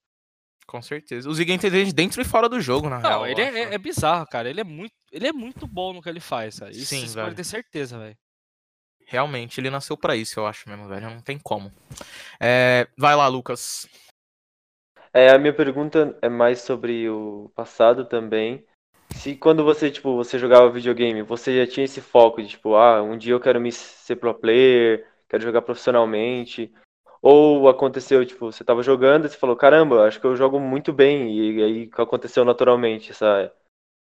[0.66, 1.28] com certeza.
[1.28, 3.20] O Zig é inteligente dentro e fora do jogo, na real.
[3.20, 4.50] Não, eu ele é, é- é bizarro, cara.
[4.50, 6.72] Ele é muito, ele é muito bom no que ele faz, cara.
[6.72, 8.16] Isso Sim, podem ter certeza, velho.
[9.06, 11.08] Realmente, ele nasceu pra isso, eu acho mesmo, velho.
[11.08, 11.72] Não tem como.
[12.40, 13.88] É, vai lá, Lucas.
[15.12, 18.66] É, a minha pergunta é mais sobre o passado também.
[19.16, 23.02] Se quando você, tipo, você jogava videogame, você já tinha esse foco de, tipo, ah,
[23.02, 26.72] um dia eu quero me ser pro player, quero jogar profissionalmente.
[27.22, 30.92] Ou aconteceu, tipo, você tava jogando e você falou, caramba, acho que eu jogo muito
[30.92, 31.32] bem.
[31.58, 33.52] E aí aconteceu naturalmente essa,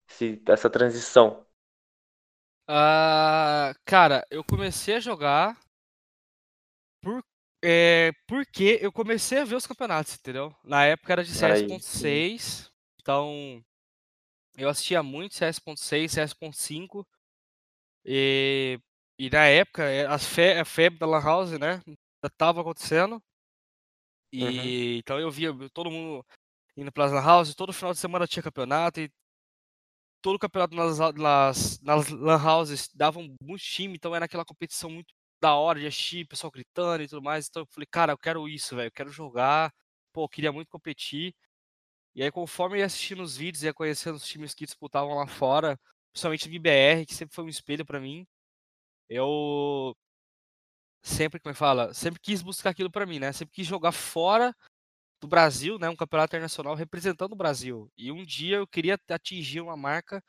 [0.09, 1.45] esse- essa transição.
[2.67, 5.57] Ah, cara, eu comecei a jogar
[7.01, 7.23] por,
[7.63, 10.53] é, porque eu comecei a ver os campeonatos, entendeu?
[10.63, 12.23] Na época era de Aí, sim.
[12.23, 13.63] CS.6, então
[14.57, 17.05] eu assistia muito CS.6, CS.5
[18.05, 18.79] e,
[19.17, 21.81] e na época é, as fe, a febre da Lan House, né,
[22.37, 23.21] tava acontecendo
[24.31, 26.25] e então eu via todo mundo
[26.75, 29.11] indo para as Lan House, todo final de semana tinha campeonato e
[30.23, 35.13] todo campeonato nas, nas, nas Lan Houses davam muito time, então era aquela competição muito
[35.41, 37.47] da hora de assistir, pessoal gritando e tudo mais.
[37.49, 38.87] Então eu falei, cara, eu quero isso, velho.
[38.87, 39.73] Eu quero jogar.
[40.13, 41.35] Pô, eu queria muito competir.
[42.15, 45.27] E aí, conforme eu ia assistindo os vídeos, ia conhecendo os times que disputavam lá
[45.27, 45.79] fora,
[46.11, 48.25] principalmente o IBR, que sempre foi um espelho para mim,
[49.09, 49.95] eu
[51.01, 53.31] sempre, como é que fala, sempre quis buscar aquilo para mim, né?
[53.31, 54.55] Sempre quis jogar fora
[55.21, 55.89] do Brasil, né?
[55.89, 57.91] Um campeonato internacional representando o Brasil.
[57.97, 60.23] E um dia eu queria atingir uma marca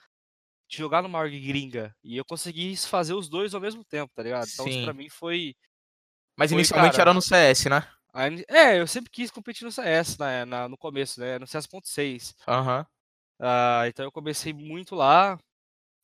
[0.68, 1.94] de jogar numa org gringa.
[2.03, 4.49] E eu consegui fazer os dois ao mesmo tempo, tá ligado?
[4.53, 4.85] Então isso Sim.
[4.85, 5.55] pra mim foi.
[6.37, 7.11] Mas Foi, inicialmente cara.
[7.11, 7.87] era no CS, né?
[8.48, 11.38] É, eu sempre quis competir no CS na, na- no começo, né?
[11.38, 12.35] No CS.6.
[12.46, 12.87] Aham.
[13.40, 15.38] Ah, então eu comecei muito lá.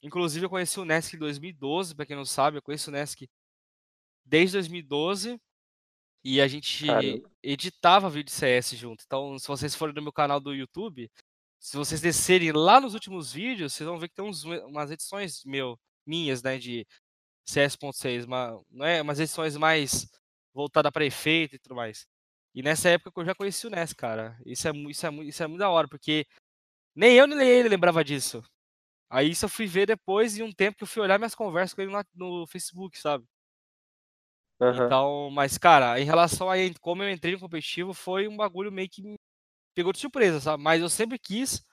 [0.02, 3.28] Inclusive eu conheci o Nesc em 2012, pra quem não sabe, eu conheço o Nesc
[4.24, 5.38] desde 2012
[6.24, 7.30] e a gente Caramba.
[7.42, 9.04] editava vídeo de CS junto.
[9.06, 11.10] Então, se vocês forem no meu canal do YouTube,
[11.58, 15.44] se vocês descerem lá nos últimos vídeos, vocês vão ver que tem uns, umas edições
[15.44, 16.86] meu, minhas, né, de
[17.46, 20.08] CS.6, uma, não é, umas edições mais
[20.52, 22.06] voltadas para efeito e tudo mais.
[22.54, 24.38] E nessa época eu já conheci o Nesc, cara.
[24.44, 26.26] Isso é, isso é, isso é muito da hora, porque
[26.94, 28.42] nem eu nem ele lembrava disso.
[29.10, 31.74] Aí isso eu fui ver depois de um tempo que eu fui olhar minhas conversas
[31.74, 33.24] com ele na- no Facebook, sabe?
[34.60, 34.86] Aham.
[34.86, 38.88] Então, mas, cara, em relação a como eu entrei no competitivo, foi um bagulho meio
[38.88, 39.16] que me
[39.74, 40.62] pegou de surpresa, sabe?
[40.62, 41.64] Mas eu sempre quis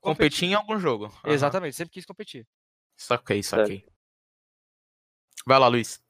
[0.00, 1.06] Competir em algum jogo.
[1.06, 1.32] Aham.
[1.32, 2.46] Exatamente, sempre quis competir.
[2.96, 3.84] Saquei, saquei.
[5.46, 6.02] Vai lá, Luiz.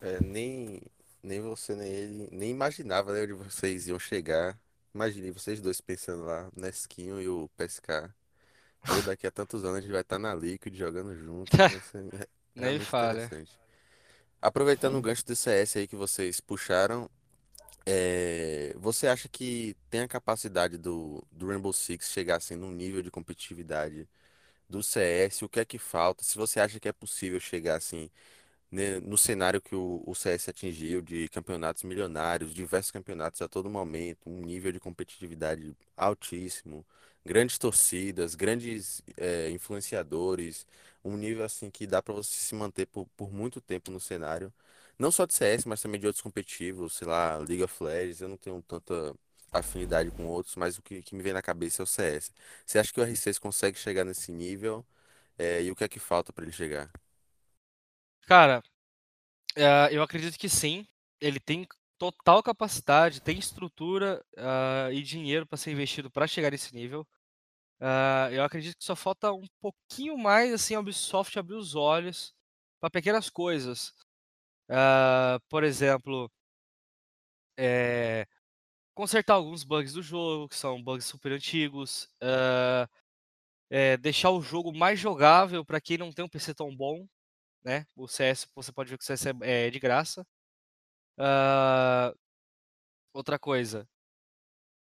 [0.00, 0.82] É, nem,
[1.22, 4.58] nem você, nem ele, nem imaginava, né, onde vocês iam chegar.
[4.94, 8.12] Imaginei vocês dois pensando lá, Nesquinho e o PSK.
[8.86, 11.64] Pô, daqui a tantos anos a gente vai estar na Liquid jogando junto.
[11.68, 13.30] Vai ser re- Nem realmente fale.
[13.30, 13.58] interessante.
[14.40, 17.10] Aproveitando o gancho do CS aí que vocês puxaram,
[17.86, 23.02] é, você acha que tem a capacidade do, do Rainbow Six chegar assim num nível
[23.02, 24.08] de competitividade
[24.68, 25.44] do CS?
[25.44, 26.24] O que é que falta?
[26.24, 28.10] Se você acha que é possível chegar assim
[28.70, 33.70] né, no cenário que o, o CS atingiu, de campeonatos milionários, diversos campeonatos a todo
[33.70, 36.84] momento, um nível de competitividade altíssimo,
[37.24, 40.66] grandes torcidas, grandes eh, influenciadores,
[41.04, 44.52] um nível assim que dá para você se manter por, por muito tempo no cenário,
[44.98, 48.28] não só de CS, mas também de outros competitivos, sei lá, League of Legends, eu
[48.28, 49.14] não tenho tanta
[49.52, 52.30] afinidade com outros, mas o que, que me vem na cabeça é o CS.
[52.66, 54.84] Você acha que o R6 consegue chegar nesse nível?
[55.38, 56.90] Eh, e o que é que falta para ele chegar?
[58.26, 58.62] Cara,
[59.56, 60.86] eh, eu acredito que sim.
[61.20, 61.66] Ele tem
[61.98, 67.06] total capacidade, tem estrutura, ah, e dinheiro para ser investido para chegar nesse nível.
[67.80, 72.34] Ah, eu acredito que só falta um pouquinho mais assim a Ubisoft abrir os olhos
[72.80, 73.94] para pequenas coisas.
[74.70, 76.30] Ah, por exemplo,
[77.56, 78.26] eh,
[78.94, 82.08] consertar alguns bugs do jogo, que são bugs super antigos.
[83.70, 87.06] eh, deixar o jogo mais jogável para quem não tem um PC tão bom,
[87.66, 87.86] né?
[87.96, 90.26] O CS, você pode ver que o CS é, é de graça.
[91.18, 92.14] Ah,
[93.12, 93.88] outra coisa,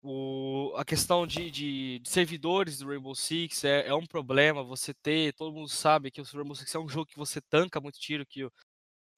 [0.02, 4.62] o, a questão de, de- de servidores do Rainbow Six é, é um problema.
[4.62, 7.80] Você ter, todo mundo sabe que o Rainbow Six é um jogo que você tanca
[7.80, 8.52] muito tiro, que o,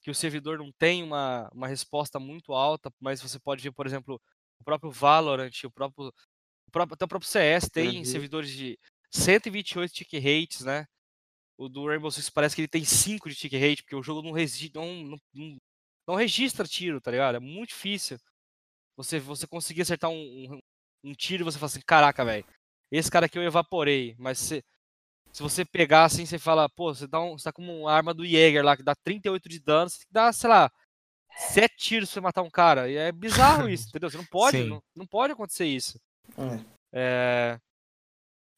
[0.03, 3.87] que o servidor não tem uma, uma resposta muito alta, mas você pode ver, por
[3.87, 4.20] exemplo,
[4.61, 8.05] o próprio Valorant, o próprio, o próprio até o próprio CS tem Uhum.
[8.05, 8.79] servidores de
[9.12, 10.87] 128 tick rates, né?
[11.61, 14.23] O do Rainbow Six parece que ele tem 5 de tick rate, porque o jogo
[14.23, 15.57] não, resi não, não,
[16.09, 17.35] não, registra tiro, tá ligado?
[17.35, 18.18] É muito difícil.
[18.96, 20.59] Você, você conseguir acertar um, um,
[21.05, 22.46] um tiro e você fala assim, caraca, velho,
[22.90, 24.14] esse cara aqui eu evaporei.
[24.18, 24.64] Mas se,
[25.33, 28.14] se você pegar assim, você fala, pô, você, dá um, você tá com uma arma
[28.14, 30.70] do Jäger lá que dá 38 de dano, você tem que dar, sei lá,
[31.53, 32.90] 7 tiros pra você matar um cara.
[32.90, 34.11] E é bizarro isso, entendeu?
[34.11, 36.01] Você não pode, não, não pode acontecer isso.
[36.92, 37.59] É,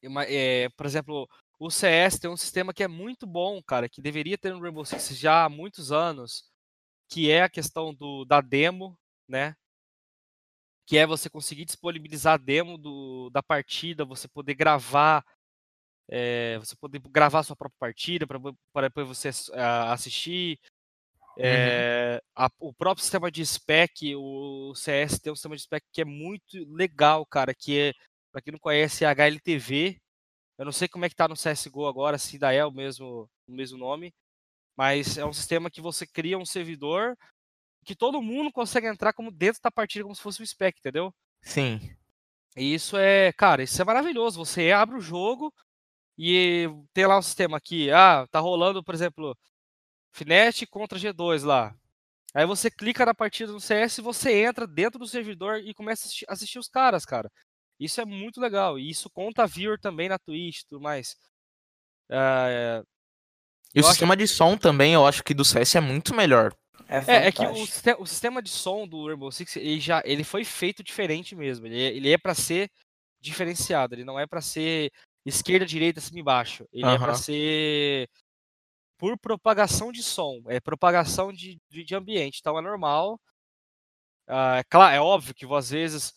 [0.04, 1.28] uma- é, por exemplo,
[1.66, 4.84] o CS tem um sistema que é muito bom, cara, que deveria ter no Rainbow
[4.84, 6.44] Six já há muitos anos,
[7.10, 8.98] que é a questão do, da demo,
[9.28, 9.56] né?
[10.86, 15.24] Que é você conseguir disponibilizar a demo do, da partida, você poder gravar,
[16.10, 19.30] é, você poder gravar sua própria partida para depois você
[19.90, 20.58] assistir.
[21.38, 26.02] É, a- o próprio sistema de spec, o CS tem um sistema de spec que
[26.02, 27.94] é muito legal, cara, que é,
[28.32, 30.01] para quem não conhece, é HLTV.
[30.62, 33.28] Eu não sei como é que tá no CSGO agora, se ainda é o mesmo,
[33.48, 34.14] o mesmo nome,
[34.76, 37.18] mas é um sistema que você cria um servidor
[37.84, 41.12] que todo mundo consegue entrar como dentro da partida, como se fosse um spec, entendeu?
[41.40, 41.80] Sim.
[42.56, 44.38] E isso é, cara, isso é maravilhoso.
[44.38, 45.52] Você abre o jogo
[46.16, 49.36] e tem lá um sistema aqui, ah, tá rolando, por exemplo,
[50.12, 51.74] Finet contra G2 lá.
[52.32, 56.08] Aí você clica na partida no CS e você entra dentro do servidor e começa
[56.28, 57.28] a assistir os caras, cara.
[57.84, 58.78] Isso é muito legal.
[58.78, 61.16] E isso conta viewer também na Twitch e tudo mais.
[62.10, 62.82] Ah,
[63.74, 66.54] E o sistema de som também, eu acho que do CS é muito melhor.
[66.88, 70.24] É, É, é que o, o sistema de som do Rainbow Six, ele já ele
[70.24, 71.66] foi feito diferente mesmo.
[71.66, 72.70] Ele, é- ele é para ser
[73.20, 74.90] diferenciado, ele não é para ser
[75.24, 76.66] esquerda, direita, cima e baixo.
[76.72, 78.08] Ele é para ser
[78.98, 82.38] por propagação de som, é propagação de, de, de ambiente.
[82.40, 83.18] Então é normal.
[84.28, 86.12] Ah, é claro, é óbvio que às vezes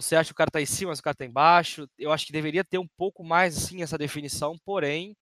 [0.00, 1.88] você acha que o cara tá em cima, mas o cara tá embaixo.
[1.98, 5.16] Eu acho que deveria ter um pouco mais assim essa definição, porém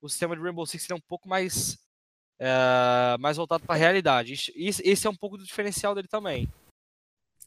[0.00, 1.76] o sistema de Rainbow Six ele é um pouco mais
[2.40, 4.34] eh, mais voltado para a realidade.
[4.34, 6.48] Isso- Esse é um pouco do diferencial dele também.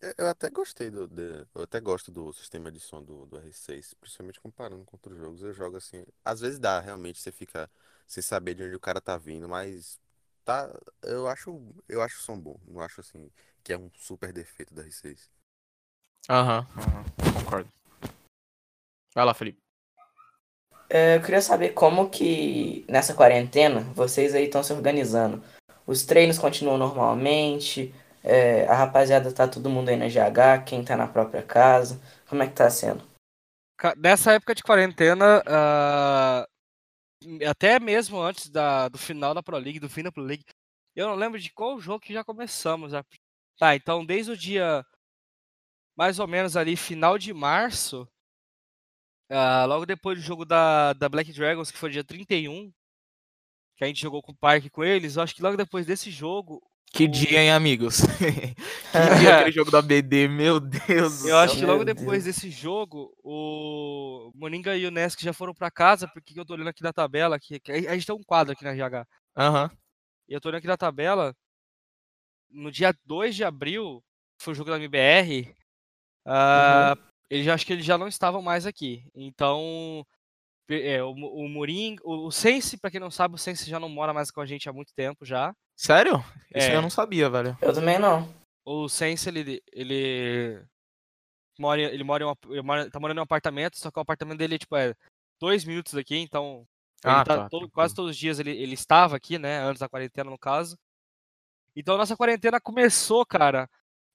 [0.02, 3.38] Eu- Eu até gostei do, de- eu até gosto do sistema de som do, do
[3.40, 5.42] R6, principalmente comparando com outros jogos.
[5.44, 7.70] Eu jogo assim, às vezes dá, realmente, você fica
[8.08, 10.00] sem saber de onde o cara tá vindo, mas
[10.44, 10.70] tá,
[11.04, 12.60] eu acho, eu acho o som bom.
[12.68, 13.32] Não acho assim
[13.64, 15.30] que é um super defeito do R6.
[16.30, 17.70] Aham, aham, concordo.
[19.14, 19.60] Vai lá, Felipe.
[20.90, 25.42] É, eu queria saber como que nessa quarentena vocês aí estão se organizando.
[25.88, 30.96] Os treinos continuam normalmente, é, a rapaziada tá todo mundo aí na GH, quem tá
[30.98, 32.00] na própria casa.
[32.28, 33.04] Como é que tá sendo?
[33.98, 36.46] Nessa época de quarentena, ah,
[37.50, 40.44] até mesmo antes da, do final da Pro League, do fim da Pro League,
[40.96, 42.92] eu não lembro de qual jogo que já começamos.
[42.92, 43.04] já.
[43.58, 44.86] Tá, então desde o dia
[45.96, 48.08] mais ou menos ali, final de março,
[49.30, 52.72] ah, logo depois do jogo da, da Black Dragons, que foi dia 31,
[53.78, 56.12] que a gente jogou com o Parque com eles, eu acho que logo depois desse
[56.12, 56.62] jogo,
[56.94, 58.02] Que o- dia, hein, amigos?
[58.92, 61.62] que dia aquele jogo da BD, meu Deus do Eu acho céu.
[61.62, 66.38] que logo depois desse jogo, o Moninga e o Nesk já foram pra casa, porque
[66.40, 68.74] eu tô olhando aqui na tabela, que, que a gente tem um quadro aqui na
[68.76, 69.08] GH.
[69.38, 69.72] Aham.
[70.28, 71.34] E eu tô olhando aqui na tabela,
[72.50, 74.04] no dia 2 de abril,
[74.38, 75.56] que foi o jogo da MBR,
[76.26, 76.96] ah,
[77.30, 79.06] ele já, acho que eles já não estavam mais aqui.
[79.16, 80.06] Então,
[80.70, 83.90] é, o, o Moringa, o, o Sense, pra quem não sabe, o Sense já não
[83.90, 85.54] mora mais com a gente há muito tempo já.
[85.76, 86.24] Sério?
[86.56, 86.76] Isso É.
[86.76, 87.58] eu não sabia, velho.
[87.62, 88.28] Eu também não.
[88.66, 90.64] O Sense, ele, ele
[91.60, 93.98] mora, ele mora em um, ap- ele mora- tá morando em um apartamento, só que
[93.98, 94.94] o apartamento dele, tipo, é
[95.40, 96.66] dois minutos daqui, então
[97.04, 97.96] ele Ah, tá tá, todo- quase tranquilo.
[97.96, 100.78] todos os dias ele, ele estava aqui, né, antes da quarentena, no caso.
[101.76, 103.68] Então, nossa quarentena começou, cara,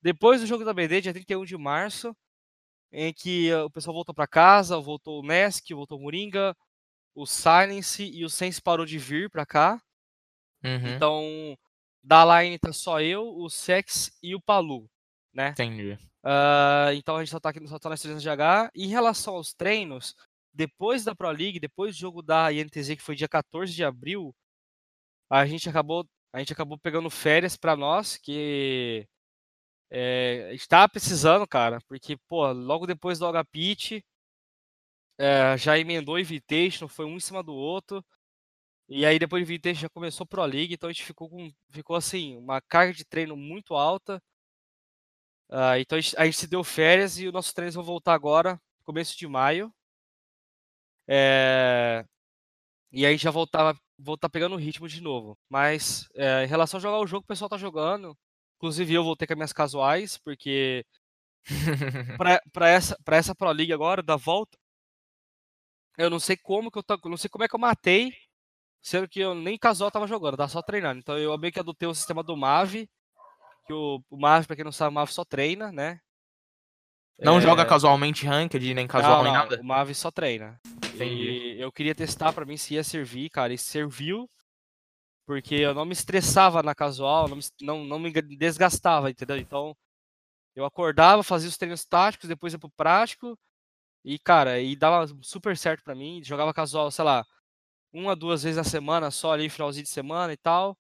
[0.06, 2.16] depois do jogo da BD, dia 31 de março,
[2.92, 6.56] em que eh, o pessoal voltou pra casa, voltou o Nesk, voltou o Moringa,
[7.14, 9.80] o Silence e o Sense parou de vir pra cá.
[10.64, 11.56] Uhum, Então,
[12.02, 14.88] da line tá só eu, o Sex e o Palu,
[15.34, 15.58] né?
[15.58, 15.98] entendi.
[16.24, 18.70] Ah, então a gente só tá aqui só tá nas treinos de H.
[18.74, 20.14] E em relação aos treinos,
[20.52, 24.34] depois da Pro League, depois do jogo da INTZ, que foi dia 14 de abril,
[25.30, 29.06] a gente acabou, a gente acabou pegando férias pra nós, que
[29.90, 34.05] é, tava precisando, cara, porque, pô, logo depois do Agapit,
[35.18, 38.05] é, já emendou Invitation, foi um em cima do outro.
[38.88, 41.96] E aí depois do Invitation já começou Pro League, então a gente ficou com, ficou
[41.96, 44.22] assim, uma carga de treino muito alta.
[45.51, 48.14] Ah, então a gente, a gente se deu férias e os nossos treinos vão voltar
[48.14, 49.72] agora, começo de maio.
[51.09, 52.05] É,
[52.92, 55.38] E aí já voltar, voltar pegando o ritmo de novo.
[55.49, 58.16] Mas é, em relação a jogar o jogo, o pessoal tá jogando.
[58.66, 60.85] Inclusive eu voltei com as minhas casuais, porque
[62.18, 64.59] pra, pra, essa, pra essa Pro League agora, da volta,
[65.96, 68.12] eu não sei como que eu tô, não sei como é que eu matei,
[68.83, 70.98] sendo que eu nem casual tava jogando, eu tava só treinando.
[70.98, 72.90] Então eu meio que adotei o sistema do Mave,
[73.68, 76.00] que o, o Mave, pra quem não sabe, o Mave só treina, né?
[77.20, 79.61] Não É, joga casualmente ranked, nem casual, não, nem não, nada?
[79.61, 80.61] O Mave só treina.
[80.92, 81.55] Entendi.
[81.55, 84.29] E eu queria testar pra mim se ia servir, cara, e serviu.
[85.26, 89.36] Porque eu não me estressava na casual, não me, não, não me desgastava, entendeu?
[89.36, 89.76] Então,
[90.56, 93.38] eu acordava, fazia os treinos táticos, depois ia pro prático.
[94.04, 96.22] E, cara, e dava super certo pra mim.
[96.24, 97.26] Jogava casual, sei lá,
[97.92, 100.76] uma, duas vezes na semana, só ali, finalzinho de semana e tal.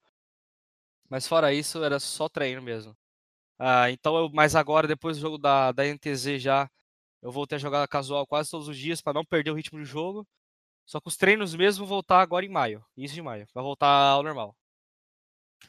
[1.08, 2.96] Mas fora isso, era só treino mesmo.
[3.58, 6.70] Ah, então, eu, mas agora, depois do jogo da, da NTZ já,
[7.22, 9.84] eu voltei a jogar casual quase todos os dias para não perder o ritmo do
[9.84, 10.26] jogo.
[10.86, 13.46] Só que os treinos mesmo vão voltar agora em maio, início de maio.
[13.52, 14.56] Vai voltar ao normal.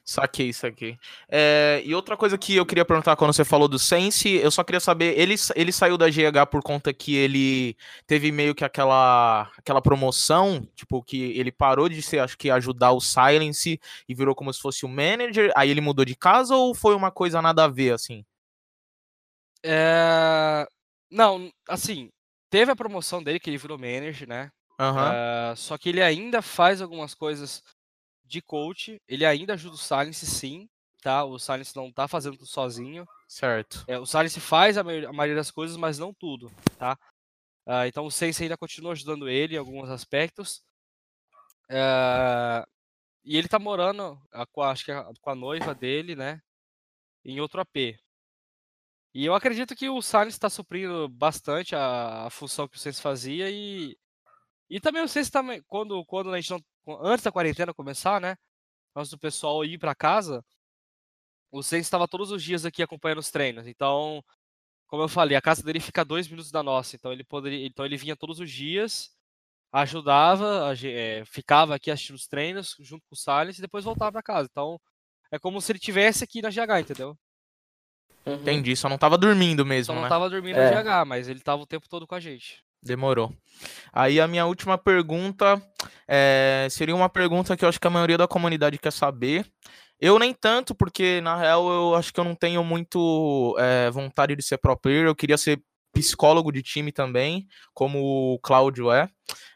[0.05, 0.97] Saquei, saquei.
[1.27, 4.63] É, e outra coisa que eu queria perguntar quando você falou do Sense, eu só
[4.63, 9.51] queria saber, ele, ele saiu da GH por conta que ele teve meio que aquela,
[9.57, 14.33] aquela promoção, tipo, que ele parou de ser, acho que, ajudar o Silence e virou
[14.33, 17.65] como se fosse o manager, aí ele mudou de casa ou foi uma coisa nada
[17.65, 18.25] a ver, assim?
[19.63, 20.65] É...
[21.11, 22.09] Não, assim,
[22.49, 24.51] teve a promoção dele, que ele virou manager, né?
[24.79, 27.63] Aham, Ah, só que ele ainda faz algumas coisas
[28.25, 30.69] de coach, ele ainda ajuda o Silence sim,
[31.01, 31.23] tá?
[31.23, 33.07] O Silence não tá fazendo tudo sozinho.
[33.27, 33.85] certo.
[33.87, 36.97] É, o Silence faz a, mai- a maioria das coisas, mas não tudo, tá?
[37.65, 40.63] Ah, então o Sense ainda continua ajudando ele em alguns aspectos.
[41.69, 42.67] Ah,
[43.25, 44.19] e ele tá morando,
[44.51, 46.41] com a- acho que a- com a noiva dele, né?
[47.25, 47.97] Em outro AP.
[49.13, 52.99] E eu acredito que o Sainz está suprindo bastante a, a função que o Sainz
[52.99, 53.97] fazia e
[54.69, 56.61] e também o Sainz também quando quando a gente não,
[57.05, 58.35] antes da quarentena começar, né?
[58.95, 60.43] Antes do pessoal ir para casa,
[61.51, 63.67] o Sainz estava todos os dias aqui acompanhando os treinos.
[63.67, 64.23] Então,
[64.87, 66.95] como eu falei, a casa dele fica a dois minutos da nossa.
[66.95, 69.11] Então ele poderia, então ele vinha todos os dias,
[69.71, 74.23] ajudava, eh, ficava aqui assistindo os treinos junto com o Salles e depois voltava para
[74.23, 74.47] casa.
[74.51, 74.79] Então
[75.31, 77.17] é como se ele tivesse aqui na GH, entendeu?
[78.25, 78.33] Uhum.
[78.35, 80.09] Entendi, só não tava dormindo mesmo, Só não né?
[80.09, 80.71] tava dormindo É.
[80.71, 82.61] na GH, mas ele tava o tempo todo com a gente.
[82.87, 83.33] Demorou.
[83.93, 85.61] Aí a minha última pergunta
[86.07, 89.45] eh, seria uma pergunta que eu acho que a maioria da comunidade quer saber.
[89.99, 94.35] Eu nem tanto, porque na real eu acho que eu não tenho muito eh, vontade
[94.35, 95.07] de ser pro player.
[95.07, 95.61] Eu queria ser
[95.91, 97.99] psicólogo de time também, como
[98.35, 99.09] o Cláudio é.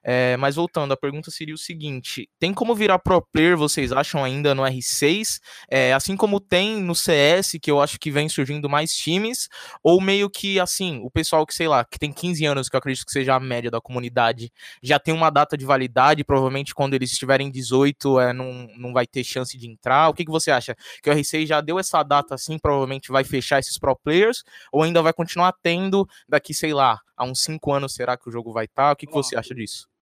[0.04, 4.24] Eh, mas voltando, a pergunta seria o seguinte: tem como virar pro player, vocês acham
[4.24, 5.40] ainda no R6?
[5.70, 9.48] Eh, assim como tem no CS, que eu acho que vem surgindo mais times,
[9.84, 12.80] ou meio que assim, o pessoal que, sei lá, que tem 15 anos, que eu
[12.80, 14.52] acredito que seja a média da comunidade,
[14.82, 19.06] já tem uma data de validade, provavelmente quando eles estiverem 18, é, não, não vai
[19.06, 20.10] ter chance de entrar.
[20.10, 20.76] O que, que você acha?
[21.04, 24.84] Que o R6 já deu essa data assim, provavelmente vai fechar esses pro players, ou
[24.84, 28.52] ainda vai continuar tendo daqui, sei lá, a uns 5 anos, será que o jogo
[28.52, 28.92] vai estar?
[28.92, 29.61] O que, que você acha disso?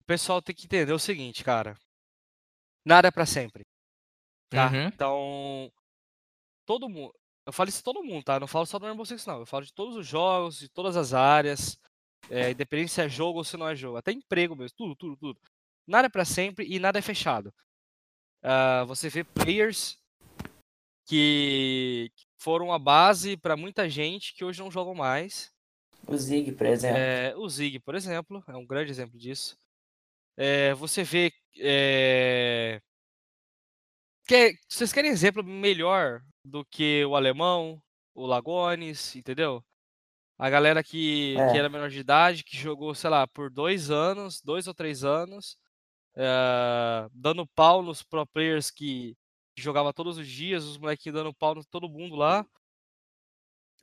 [0.00, 1.78] O pessoal tem que entender o seguinte, cara.
[2.84, 3.64] Nada é pra sempre,
[4.50, 4.70] tá?
[4.70, 4.86] Uhum.
[4.86, 5.72] Então,
[6.66, 7.14] todo mundo.
[7.46, 8.34] Eu falo isso de todo mundo, tá?
[8.34, 9.40] Eu não falo só do Rainbow Six, não.
[9.40, 11.78] Eu falo de todos os jogos, de todas as áreas.
[12.30, 13.98] É, independente se é jogo ou se não é jogo.
[13.98, 14.76] Até emprego mesmo.
[14.76, 15.40] Tudo, tudo, tudo.
[15.86, 17.52] Nada é pra sempre e nada é fechado.
[18.42, 19.98] Ah, você vê players
[21.06, 25.53] que foram a base pra muita gente que hoje não jogam mais.
[26.06, 26.98] O Zig, por exemplo.
[26.98, 29.56] É, o Zig, por exemplo, é um grande exemplo disso.
[30.36, 31.32] É, você vê.
[31.58, 32.80] é,
[34.26, 37.80] quer- vocês querem exemplo melhor do que o alemão,
[38.14, 39.64] o Lagones, entendeu?
[40.38, 41.56] A galera que, que É.
[41.58, 45.56] era menor de idade, que jogou, sei lá, por dois anos, dois ou três anos,
[46.16, 49.16] eh, dando pau nos pro players que,
[49.56, 52.44] que jogava todos os dias, os molequinhos dando pau em todo mundo lá,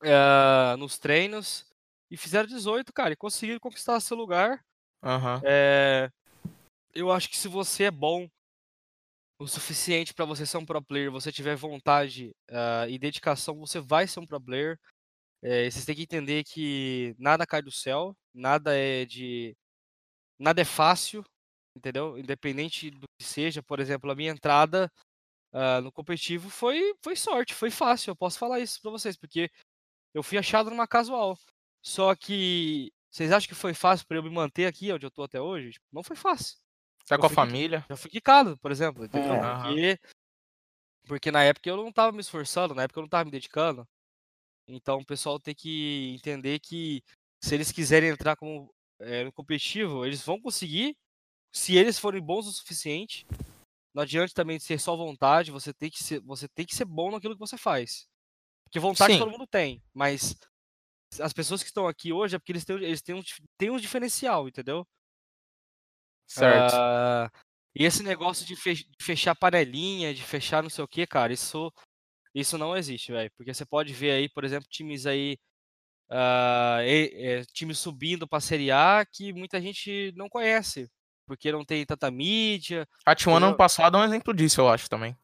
[0.03, 1.65] eh, nos treinos,
[2.11, 4.61] e fizeram 18, cara, e conseguiram conquistar seu lugar.
[5.01, 5.41] Aham.
[5.45, 6.11] É,
[6.93, 8.27] eu acho que se você é bom
[9.39, 13.79] o suficiente para você ser um pro player, você tiver vontade ah, e dedicação, você
[13.79, 14.77] vai ser um pro player.
[15.41, 19.55] É, vocês têm que entender que nada cai do céu, nada é de,
[20.37, 21.23] nada é fácil,
[21.75, 22.19] entendeu?
[22.19, 24.91] Independente do que seja, por exemplo, a minha entrada
[25.53, 28.11] ah, no competitivo foi, foi sorte, foi fácil.
[28.11, 29.49] Eu posso falar isso para vocês, porque
[30.13, 31.37] eu fui achado numa casual.
[31.81, 35.23] Só que vocês acham que foi fácil para eu me manter aqui onde eu tô
[35.23, 35.71] até hoje?
[35.71, 36.57] Tipo, não foi fácil.
[37.05, 37.85] Tá Eu com a família?
[37.89, 39.33] Já fui quicado, por exemplo, entendeu?
[39.33, 39.63] É.
[39.63, 39.99] Porque,
[41.05, 43.87] porque na época eu não tava me esforçando, na época eu não tava me dedicando.
[44.67, 47.03] Então o pessoal tem que entender que
[47.43, 50.95] se eles quiserem entrar como eh, no competitivo, eles vão conseguir,
[51.51, 53.25] se eles forem bons o suficiente.
[53.93, 57.11] Não adianta também ser só vontade, você tem que ser, você tem que ser bom
[57.11, 58.07] naquilo que você faz.
[58.63, 59.19] Porque vontade Sim.
[59.19, 60.33] todo mundo tem, mas
[61.19, 63.23] as pessoas que estão aqui hoje é porque eles têm, eles têm um,
[63.57, 64.85] têm um diferencial, entendeu?
[66.27, 66.73] Certo.
[66.73, 67.29] Ah,
[67.75, 71.33] e esse negócio de fe- de fechar panelinha, de fechar não sei o que, cara,
[71.33, 71.71] isso,
[72.33, 73.31] isso não existe, velho.
[73.37, 75.37] Porque você pode ver aí, por exemplo, times aí,
[76.09, 80.89] é, times subindo pra Série A que muita gente não conhece,
[81.25, 82.87] porque não tem tanta mídia.
[83.05, 85.15] A T1 ano passado é um exemplo disso, eu acho também.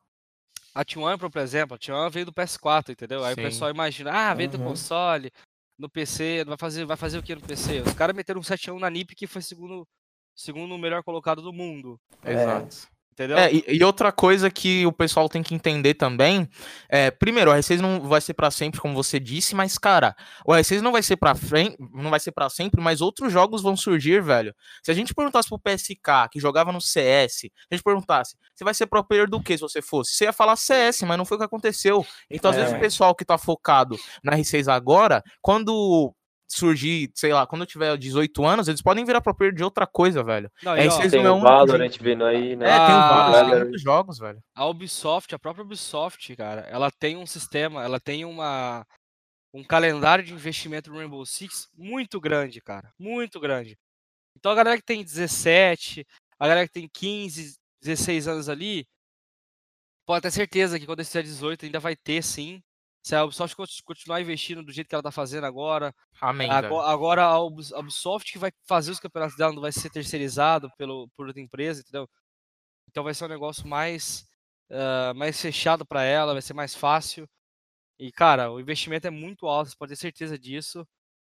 [0.74, 3.24] A T1, por exemplo, a T1 veio do PS4, entendeu?
[3.26, 3.42] Aí Sim.
[3.42, 4.66] o pessoal imagina, ah, veio do Uhum.
[4.66, 5.32] console,
[5.78, 7.82] no PC, vai fazer, vai fazer o que no PC?
[7.82, 9.88] Os caras meteram um 7x1 na NiP que foi segundo,
[10.36, 12.34] segundo melhor colocado do mundo, É.
[12.34, 12.88] Exato.
[13.18, 13.38] Entendeu?
[13.38, 16.48] É, e, e outra coisa que o pessoal tem que entender também
[16.88, 20.16] é, primeiro, o R6 não vai ser pra sempre, como você disse, mas cara,
[20.46, 23.62] o R6 não vai ser para frente, não vai ser para sempre, mas outros jogos
[23.64, 24.54] vão surgir, velho.
[24.84, 28.64] Se a gente perguntasse pro PSK, que jogava no CS, se a gente perguntasse, você
[28.64, 30.14] vai ser pro player do que se você fosse?
[30.14, 32.06] Você ia falar CS, mas não foi o que aconteceu.
[32.30, 32.78] Então, às vezes É.
[32.78, 36.14] o pessoal que tá focado na R6 agora, quando
[36.48, 39.86] surgir, sei lá, quando eu tiver 18 anos, eles podem virar pro player de outra
[39.86, 40.50] coisa, velho.
[40.64, 42.66] Não, é, ó, Tem é o um Valorant vindo aí, né?
[42.70, 44.42] É, tem Ah, vários, tem muitos jogos, velho.
[44.56, 48.86] a Ubisoft, a própria Ubisoft, cara, ela tem um sistema, ela tem uma
[49.54, 53.78] um calendário de investimento no Rainbow Six muito grande, cara, muito grande.
[54.36, 56.06] Então a galera que tem 17,
[56.40, 58.86] a galera que tem 15, 16 anos ali,
[60.06, 62.62] pode ter certeza que quando esse tiver 18 ainda vai ter sim.
[63.08, 66.52] Se a Ubisoft conti- continuar investindo do jeito que ela tá fazendo agora, Amém.
[66.52, 70.70] Agora a Ubis- a Ubisoft que vai fazer os campeonatos dela não vai ser terceirizado
[70.78, 72.10] pelo, por outra empresa, entendeu?
[72.90, 74.26] Então vai ser um negócio mais
[74.70, 77.26] uh, mais fechado para ela, vai ser mais fácil.
[77.98, 80.86] E, cara, o investimento é muito alto, você pode ter certeza disso.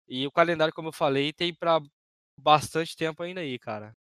[0.07, 1.81] E o calendário, como eu falei, tem para
[2.39, 3.93] bastante tempo ainda aí, cara.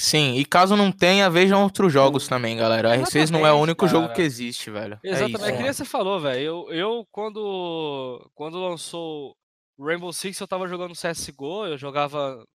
[0.00, 2.92] Sim, e caso não tenha, vejam outros jogos também, galera.
[2.92, 3.90] A R6 não é o único cara.
[3.90, 4.96] jogo que existe, velho.
[5.02, 6.40] Exatamente, é é que nem você falou, velho.
[6.40, 9.36] Eu, eu quando, quando lançou
[9.76, 12.46] Rainbow Six, eu tava jogando CSGO, eu jogava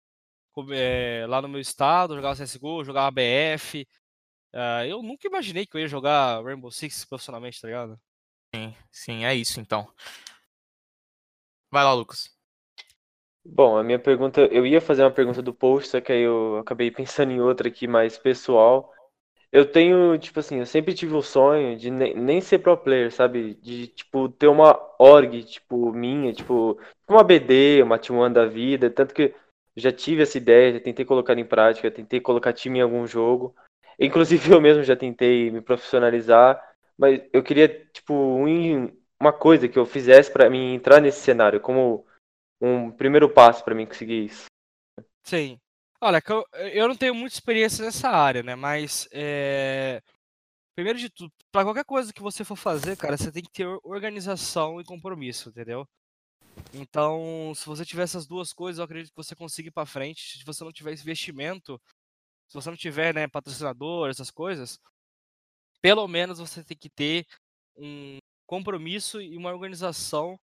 [0.72, 3.82] é, lá no meu estado, jogava CSGO, jogava BF.
[3.82, 8.00] Uh, ah, eu nunca imaginei que eu ia jogar Rainbow Six profissionalmente, tá ligado?
[8.56, 9.86] Sim, sim, é isso então.
[11.70, 12.33] Vai lá, Lucas.
[13.46, 16.58] Bom, a minha pergunta, eu ia fazer uma pergunta do post, só que aí eu
[16.60, 18.92] acabei pensando em outra aqui mais pessoal.
[19.52, 23.12] Eu tenho, tipo assim, eu sempre tive o sonho de ne nem ser pro player,
[23.14, 23.56] sabe?
[23.56, 26.80] De, tipo, ter uma org, tipo, minha, tipo,
[27.10, 29.34] uma BD, uma T1 da vida, tanto que
[29.78, 33.56] já tive essa ideia, já tentei colocar em prática, tentei colocar time em algum jogo.
[34.00, 36.62] Inclusive eu mesmo já tentei me profissionalizar,
[36.98, 41.60] mas eu queria, tipo, um, uma coisa que eu fizesse para mim entrar nesse cenário,
[41.62, 42.06] como
[42.64, 44.46] um primeiro passo para mim conseguir isso.
[45.24, 45.60] Sim.
[46.00, 46.22] Olha,
[46.72, 48.56] eu não tenho muita experiência nessa área, né?
[48.56, 50.02] Mas, é...
[50.76, 53.68] primeiro de tudo, para qualquer coisa que você for fazer, cara, você tem que ter
[53.84, 55.88] organização e compromisso, entendeu?
[56.74, 60.38] Então, se você tiver essas duas coisas, eu acredito que você consiga ir para frente.
[60.38, 61.82] Se você não tiver investimento,
[62.48, 64.80] se você não tiver, né, patrocinador, essas coisas,
[65.82, 67.26] pelo menos você tem que ter
[67.76, 70.40] um compromisso e uma organização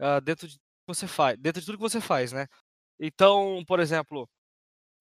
[0.00, 0.58] uh, dentro de
[0.88, 2.46] você faz, dentro de tudo que você faz, né?
[3.00, 4.28] Então, por exemplo,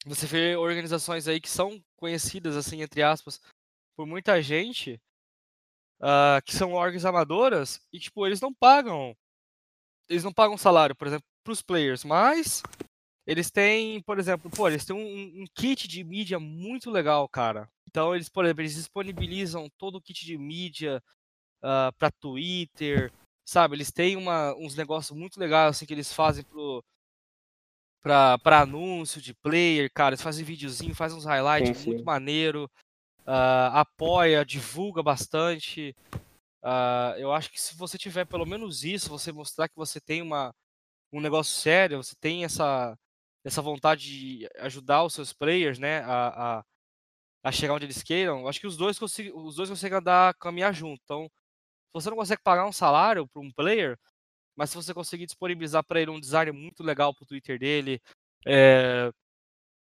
[0.05, 3.41] você vê organizações aí que são conhecidas, assim, entre aspas,
[3.95, 5.01] por muita gente,
[5.99, 9.15] uh, que são orgs amadoras, e, tipo, eles não pagam,
[10.09, 12.61] eles não pagam salário, por exemplo, para os players, mas
[13.25, 17.69] eles têm, por exemplo, pô, eles têm um, um kit de mídia muito legal, cara.
[17.87, 21.03] Então, eles, por exemplo, eles disponibilizam todo o kit de mídia
[21.61, 23.11] uh, para Twitter,
[23.47, 23.75] sabe?
[23.75, 26.83] Eles têm uma, uns negócios muito legais assim que eles fazem pro
[28.03, 32.69] para anúncio de player, cara, eles fazem videozinho, fazem uns highlights sim, muito maneiro,
[33.25, 35.93] uh, apoia, divulga bastante.
[36.63, 40.21] Uh, eu acho que se você tiver pelo menos isso, você mostrar que você tem
[40.21, 40.55] uma,
[41.11, 42.97] um negócio sério, você tem essa,
[43.43, 46.63] essa vontade de ajudar os seus players, né, a, a,
[47.43, 50.73] a chegar onde eles queiram, acho que os dois, conseguem, os dois conseguem andar, caminhar
[50.73, 51.01] junto.
[51.03, 51.29] Então,
[51.93, 53.97] você não consegue pagar um salário para um player,
[54.55, 58.01] mas se você conseguir disponibilizar para ele um design muito legal para o Twitter dele,
[58.45, 59.11] é,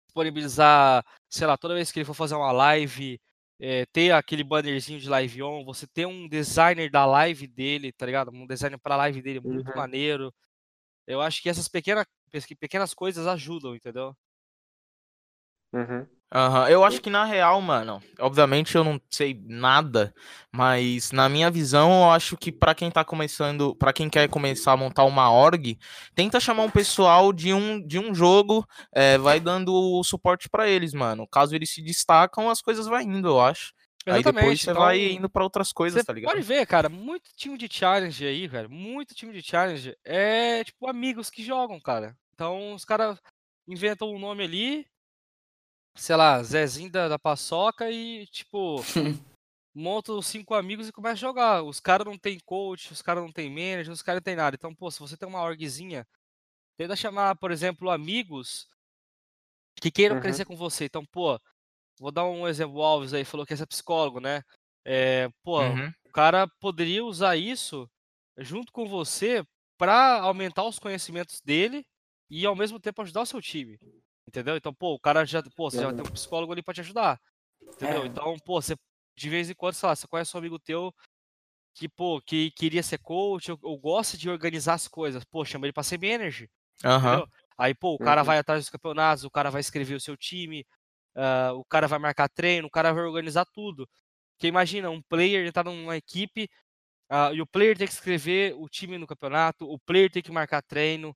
[0.08, 3.20] disponibilizar, sei lá, toda vez que ele for fazer uma live,
[3.60, 8.06] é, ter aquele bannerzinho de live on, você ter um designer da live dele, tá
[8.06, 8.32] ligado?
[8.32, 9.76] Um designer para a live dele muito uhum.
[9.76, 10.34] maneiro.
[11.08, 12.06] Eu acho que essas pequenas,
[12.60, 14.16] pequenas coisas ajudam, entendeu?
[15.74, 16.08] Uhum.
[16.34, 16.67] Uhum.
[16.67, 20.13] Eu acho que na real, mano, obviamente eu não sei nada,
[20.49, 24.71] mas na minha visão, eu acho que para quem tá começando, para quem quer começar
[24.71, 25.77] a montar uma org,
[26.15, 30.69] tenta chamar um pessoal de um, de um jogo, é, vai dando o suporte para
[30.69, 31.27] eles, mano.
[31.27, 33.73] Caso eles se destacam, as coisas vai indo, eu acho.
[34.05, 34.27] Exatamente.
[34.27, 36.32] Aí depois você então, vai indo para outras coisas, tá ligado?
[36.32, 40.88] Pode ver, cara, muito time de challenge aí, velho, muito time de challenge é tipo
[40.88, 42.15] amigos que jogam, cara.
[42.34, 43.19] Então os caras
[43.67, 44.86] inventam um nome ali,
[45.96, 48.78] sei lá, Zezinho da, da paçoca e, tipo,
[49.74, 51.64] monta os cinco amigos e começa a jogar.
[51.64, 54.56] Os caras não tem coach, os caras não tem manager, os caras não tem nada.
[54.56, 56.08] Então, pô, se você tem uma orgzinha,
[56.78, 58.68] tenta chamar, por exemplo, amigos
[59.76, 60.22] que queiram uhum.
[60.22, 60.86] crescer com você.
[60.86, 61.39] Então, pô,
[62.00, 64.44] vou dar um exemplo, o Alves aí falou que é psicólogo, né?
[64.84, 65.94] É, pô, uhum.
[66.06, 67.89] o cara poderia usar isso
[68.38, 69.46] junto com você
[69.78, 71.86] para aumentar os conhecimentos dele
[72.30, 73.78] e ao mesmo tempo ajudar o seu time.
[74.28, 74.55] Entendeu?
[74.55, 77.19] Então, pô, o cara já, pô, você já tem um psicólogo ali pra te ajudar.
[77.61, 78.03] Entendeu?
[78.03, 78.05] É.
[78.07, 78.76] Então, pô, você
[79.15, 80.93] de vez em quando, sei lá, você conhece um amigo teu
[81.74, 85.24] que, pô, que queria ser coach ou, ou gosta de organizar as coisas.
[85.24, 86.49] Pô, chama ele pra ser manager.
[86.84, 87.26] Uhum.
[87.57, 88.26] Aí, pô, o cara uhum.
[88.26, 90.65] vai atrás dos campeonatos, o cara vai escrever o seu time,
[91.15, 93.88] uh, o cara vai marcar treino, o cara vai organizar tudo.
[94.36, 96.49] Porque imagina, um player tá numa equipe
[97.11, 100.32] uh, e o player tem que escrever o time no campeonato, o player tem que
[100.32, 101.15] marcar treino,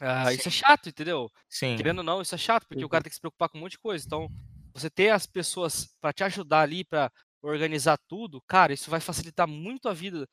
[0.00, 1.30] ah, isso é chato, entendeu?
[1.48, 1.76] Sim.
[1.76, 2.86] Querendo ou não, isso é chato, porque uhum.
[2.86, 4.04] o cara tem que se preocupar com um monte de coisa.
[4.04, 4.28] Então,
[4.74, 7.10] você ter as pessoas para te ajudar ali, para
[7.42, 10.28] organizar tudo, cara, isso vai facilitar muito a vida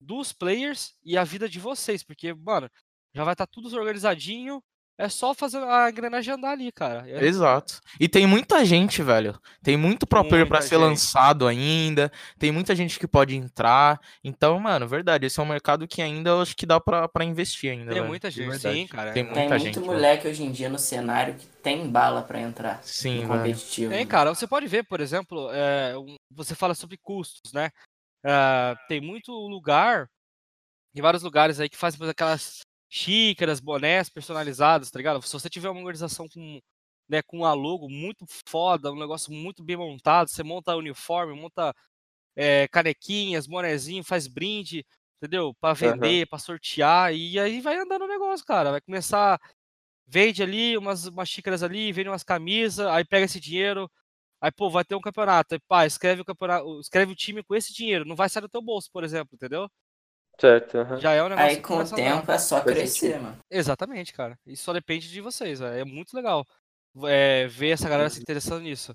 [0.00, 2.68] dos players e a vida de vocês, porque, mano,
[3.14, 4.62] já vai estar tá tudo organizadinho,
[4.98, 7.04] é só fazer a engrenagem andar ali, cara.
[7.08, 7.80] É- Exato.
[8.00, 9.38] E tem muita gente, velho.
[9.62, 12.10] Tem muito pro player pra Muita ser lançado ainda.
[12.38, 14.00] Tem muita gente que pode entrar.
[14.24, 15.26] Então, mano, verdade.
[15.26, 17.86] Esse é um mercado que ainda eu acho que dá pra, pra investir ainda.
[17.86, 18.06] Tem velho.
[18.08, 18.74] muita De gente, verdade.
[18.78, 19.12] sim, cara.
[19.12, 22.22] Tem É- Tem muita muito gente, moleque hoje em dia no cenário que tem bala
[22.22, 23.40] pra entrar Sim, no velho.
[23.40, 23.92] competitivo.
[23.92, 24.34] Tem, cara.
[24.34, 25.92] Você pode ver, por exemplo, é,
[26.30, 27.70] você fala sobre custos, né?
[28.24, 30.08] Ah, tem muito lugar,
[30.94, 32.60] em vários lugares aí que fazem aquelas
[32.96, 35.22] xícaras, bonés personalizados, tá ligado?
[35.22, 36.60] Se você tiver uma organização com,
[37.08, 41.74] né, com um logo muito foda, um negócio muito bem montado, você monta uniforme, monta
[42.36, 44.84] é, canequinhas, bonezinho, faz brinde,
[45.22, 45.54] entendeu?
[45.60, 48.72] Pra vender, pra sortear, e aí vai andando o negócio, cara.
[48.72, 49.40] Vai começar,
[50.06, 53.90] vende ali umas, umas xícaras ali, vende umas camisas, aí pega esse dinheiro,
[54.40, 57.54] aí, pô, vai ter um campeonato, aí, pá, escreve o campeonato, escreve o time com
[57.54, 59.68] esse dinheiro, não vai sair do teu bolso, por exemplo, entendeu?
[60.38, 61.00] Certo, aham.
[61.00, 63.22] Já é um negócio Aí com o tempo é só crescer, sentido.
[63.22, 63.38] mano.
[63.50, 64.38] Exatamente, cara.
[64.46, 65.74] Isso só depende de vocês, velho.
[65.80, 66.44] É muito legal
[67.06, 68.94] é, ver essa galera se interessando nisso.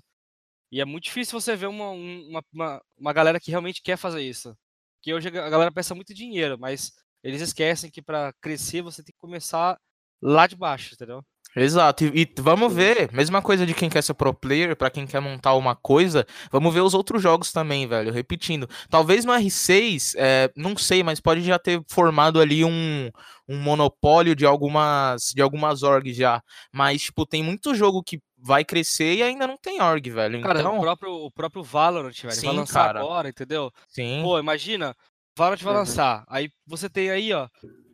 [0.72, 3.96] E é muito difícil você ver uma, um- uma, uma, uma galera que realmente quer
[3.96, 4.56] fazer isso.
[4.98, 9.12] Porque hoje a galera pensa muito dinheiro, mas eles esquecem que pra crescer você tem
[9.12, 9.78] que começar
[10.22, 11.24] lá de baixo, entendeu?
[11.54, 12.04] Exato.
[12.04, 15.20] E, e vamos ver, mesma coisa de quem quer ser pro player, pra quem quer
[15.20, 18.12] montar uma coisa, vamos ver os outros jogos também, velho.
[18.12, 18.68] Repetindo.
[18.88, 23.10] Talvez no R6, é, não sei, mas pode já ter formado ali um,
[23.46, 26.42] um monopólio de algumas, de algumas orgs já.
[26.72, 30.40] Mas, tipo, tem muito jogo que vai crescer e ainda não tem org, velho.
[30.42, 33.00] Cara, Então, o, próprio, o próprio Valorant, velho, Sim, vai lançar cara.
[33.00, 33.70] agora, entendeu?
[33.88, 34.20] sim.
[34.22, 34.96] Pô, imagina,
[35.36, 35.78] Valorant vai Uhum.
[35.80, 36.24] lançar.
[36.28, 37.46] Aí você tem aí, ó,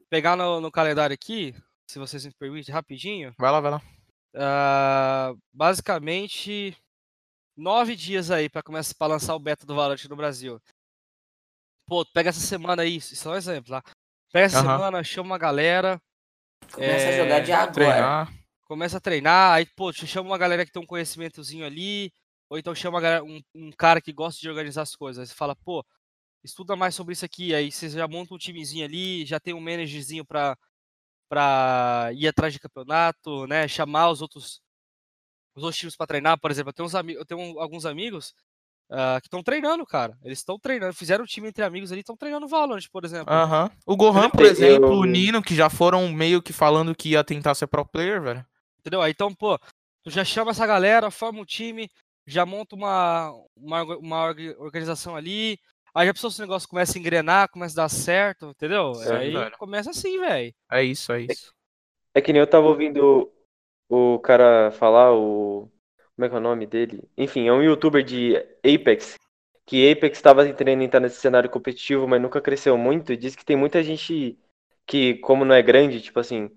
[0.08, 1.54] pegar no, no calendário aqui,
[1.88, 3.34] se vocês me permitem, rapidinho.
[3.38, 3.82] Vai lá, vai lá.
[4.34, 6.76] Ah, basicamente
[7.56, 10.60] nove dias aí pra começar para lançar o beta do Valorant no Brasil.
[11.86, 13.82] Pô, pega essa semana aí, isso é um exemplo, tá?
[14.30, 14.76] Pega essa Aham.
[14.76, 15.98] semana, chama uma galera,
[16.74, 17.72] Começa a É, jogar de agora.
[17.72, 18.32] Treinar.
[18.64, 22.12] começa a treinar, aí, pô, te chama uma galera que tem um conhecimentozinho ali,
[22.50, 25.22] ou então chama uma galera- um, um cara que gosta de organizar as coisas.
[25.22, 25.82] Aí você fala, pô,
[26.44, 29.60] estuda mais sobre isso aqui, aí você já monta um timezinho ali, já tem um
[29.60, 30.56] managerzinho pra,
[31.28, 33.68] pra ir atrás de campeonato, né?
[33.68, 34.60] Chamar os outros,
[35.54, 38.34] os outros times pra treinar, por exemplo, eu tenho, uns eu tenho alguns amigos
[38.90, 40.16] ah, que estão treinando, cara.
[40.24, 43.32] Eles estão treinando, fizeram um time entre amigos ali, estão treinando Valorant, por exemplo.
[43.32, 43.70] Aham.
[43.86, 47.22] O Gohan, por Eu- exemplo, o Nino, que já foram meio que falando que ia
[47.24, 48.46] tentar ser pro player, velho.
[48.80, 49.02] Entendeu?
[49.02, 49.58] Aí, Então, pô,
[50.02, 51.90] tu já chama essa galera, forma um time,
[52.26, 55.58] já monta uma, uma, uma orga- organização ali.
[55.94, 58.94] Aí já pensou se o negócio começa a engrenar, começa a dar certo, entendeu?
[58.94, 59.58] Sim, aí velho.
[59.58, 60.54] começa assim, velho.
[60.70, 61.52] É isso, é isso.
[62.14, 63.32] É que nem eu tava ouvindo
[63.88, 65.70] o cara falar, o.
[66.14, 67.08] Como é que é o nome dele?
[67.16, 69.16] Enfim, é um youtuber de Apex.
[69.64, 73.12] Que Apex estava tentando entrar nesse cenário competitivo, mas nunca cresceu muito.
[73.12, 74.36] E diz que tem muita gente
[74.86, 76.50] que, como não é grande, tipo assim,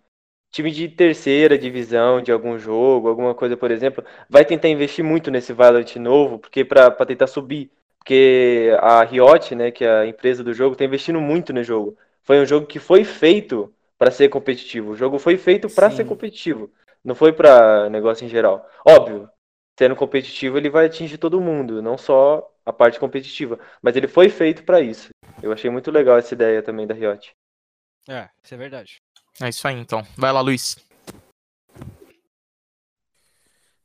[0.49, 5.29] time de terceira divisão de algum jogo, alguma coisa, por exemplo, vai tentar investir muito
[5.29, 7.71] nesse Valorant novo, porque pra tentar subir.
[8.01, 11.95] Porque a Riot, né, que é a empresa do jogo, tá investindo muito no jogo.
[12.23, 14.91] Foi um jogo que foi feito para ser competitivo.
[14.91, 16.71] O jogo foi feito para ser competitivo.
[17.03, 18.67] Não foi para negócio em geral.
[18.83, 19.29] Óbvio,
[19.77, 24.29] sendo competitivo ele vai atingir todo mundo, não só a parte competitiva, mas ele foi
[24.29, 25.09] feito para isso.
[25.41, 27.31] Eu achei muito legal essa ideia também da Riot.
[28.09, 28.97] É, isso é verdade.
[29.39, 30.03] É isso aí, então.
[30.17, 30.75] Vai lá, Luiz.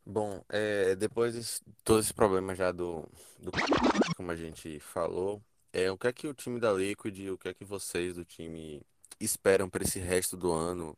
[0.08, 3.02] Bom, é, depois de todo esse problema já do,
[3.40, 3.50] do
[4.16, 5.42] como a gente falou,
[5.72, 8.24] é, o que é que o time da Liquid, o que é que vocês do
[8.24, 8.82] time
[9.20, 10.96] esperam para esse resto do ano?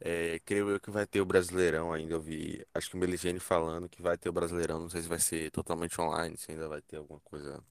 [0.00, 3.40] É, creio eu que vai ter o Brasileirão ainda, eu vi, acho que o Meligene
[3.40, 6.68] falando que vai ter o Brasileirão, não sei se vai ser totalmente online, se ainda
[6.68, 7.62] vai ter alguma coisa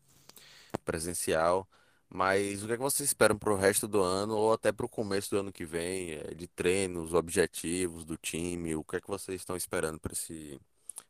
[0.85, 1.67] presencial,
[2.09, 4.85] mas o que é que vocês esperam para o resto do ano ou até para
[4.85, 9.01] o começo do ano que vem, é, de treinos, objetivos do time, o que é
[9.01, 10.59] que vocês estão esperando para esse,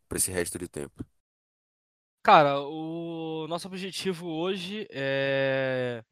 [0.08, 1.06] para esse resto de tempo?
[2.22, 6.04] Cara, o nosso objetivo hoje é,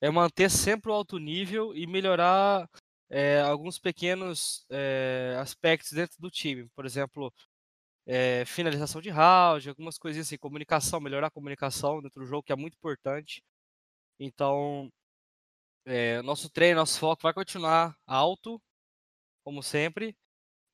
[0.00, 2.68] é manter sempre o alto nível e melhorar
[3.10, 6.68] é, alguns pequenos é, aspectos dentro do time.
[6.74, 7.32] Por exemplo,
[8.06, 12.52] é, finalização de round, algumas coisinhas assim, comunicação, melhorar a comunicação dentro do jogo, que
[12.52, 13.42] é muito importante.
[14.18, 14.90] Então,
[15.86, 18.60] é, nosso treino, nosso foco vai continuar alto,
[19.44, 20.16] como sempre.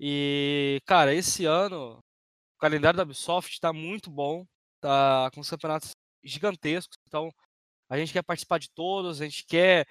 [0.00, 4.46] E, cara, esse ano o calendário da Ubisoft está muito bom,
[4.80, 7.30] tá com os campeonatos gigantescos, então
[7.88, 9.86] a gente quer participar de todos, a gente quer,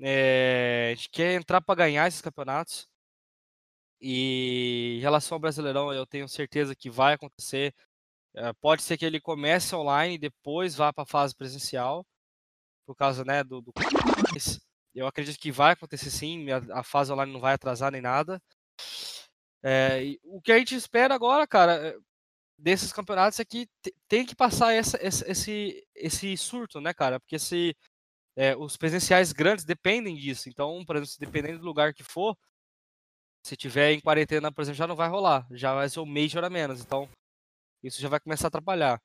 [0.00, 2.88] eh, a gente quer entrar para ganhar esses campeonatos.
[4.00, 7.74] E em relação ao Brasileirão, eu tenho certeza que vai acontecer.
[8.34, 12.04] Eh, pode ser que ele comece online e depois vá para a fase presencial,
[12.86, 13.72] por causa né, do, do.
[14.94, 18.40] Eu acredito que vai acontecer sim, a, a fase online não vai atrasar nem nada.
[19.62, 21.96] É, o que a gente espera agora, cara, é,
[22.58, 27.18] desses campeonatos é que te- tem que passar essa- esse, esse, esse surto, né, cara?
[27.18, 27.74] Porque se
[28.36, 30.48] é, os presenciais grandes dependem disso.
[30.48, 32.36] Então, por exemplo, dependendo do lugar que for,
[33.46, 35.46] se tiver em quarentena, por exemplo, já não vai rolar.
[35.52, 36.80] Já vai ser o Major a menos.
[36.80, 37.08] Então,
[37.82, 39.00] isso já vai começar a atrapalhar.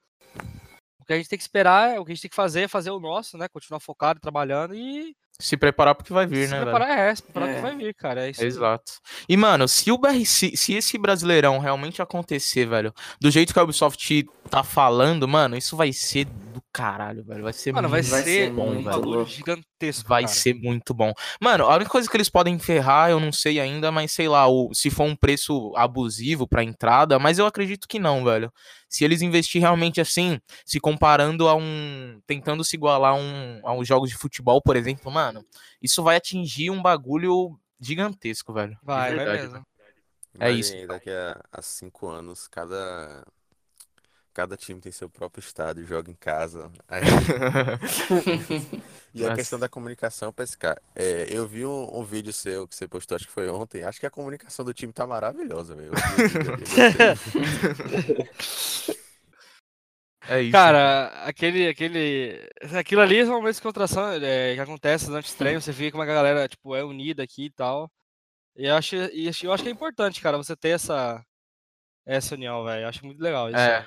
[1.10, 2.68] Que a gente tem que esperar, é o que a gente tem que fazer é
[2.68, 3.48] fazer o nosso, né?
[3.48, 6.72] Continuar focado, trabalhando e Se preparar porque vai vir, se né, velho?
[6.72, 7.56] preparar, é, se preparar É.
[7.56, 8.26] que vai vir, cara.
[8.28, 8.42] É isso.
[8.42, 8.48] aí.
[8.48, 8.92] Exato.
[9.28, 13.64] E, mano, se o BRC, se esse Brasileirão realmente acontecer, velho, do jeito que a
[13.64, 17.44] Ubisoft tá falando, mano, isso vai ser do caralho, velho.
[17.44, 19.00] Vai ser Mano, vai muito Vai ser ser bom, um velho.
[19.00, 19.30] louco.
[19.32, 20.10] gigantesco.
[20.10, 20.34] Vai cara.
[20.34, 21.14] ser muito bom.
[21.40, 24.48] Mano, a única coisa que eles podem ferrar, eu não sei ainda, mas sei lá,
[24.48, 28.52] o, se for um preço abusivo pra entrada, mas eu acredito que não, velho.
[28.90, 32.20] Se eles investir realmente assim, se comparando a um.
[32.26, 35.29] tentando se igualar a, um, a uns jogos de futebol, por exemplo, mano,
[35.82, 38.78] isso vai atingir um bagulho gigantesco, velho.
[38.84, 39.54] Vai, vai verdade, mesmo.
[39.54, 39.66] velho.
[40.40, 40.72] É isso.
[40.72, 43.26] Imagine daqui a, a cinco anos, cada,
[44.34, 46.72] cada time tem seu próprio estádio, joga em casa.
[46.88, 47.02] Aí-
[49.12, 50.80] E a questão da comunicação, pescar.
[50.96, 53.84] É, eu vi um, um vídeo seu que você postou, acho que foi ontem.
[53.84, 55.92] Acho que a comunicação do time tá maravilhosa, velho.
[55.98, 56.64] Eu vi o vídeo ali,
[58.06, 58.30] gostei.
[60.30, 60.52] É isso.
[60.52, 62.48] Cara, aquele, aquele.
[62.78, 66.04] Aquilo ali são momentos de contração é, que acontece durante os treinos, você vê como
[66.04, 67.90] a galera, tipo, é unida aqui e tal.
[68.56, 68.96] E eu acho,
[69.30, 71.24] acho- eu acho que é importante, cara, você ter essa,
[72.06, 72.84] essa união, velho.
[72.84, 73.58] Eu acho muito legal isso.
[73.58, 73.86] É.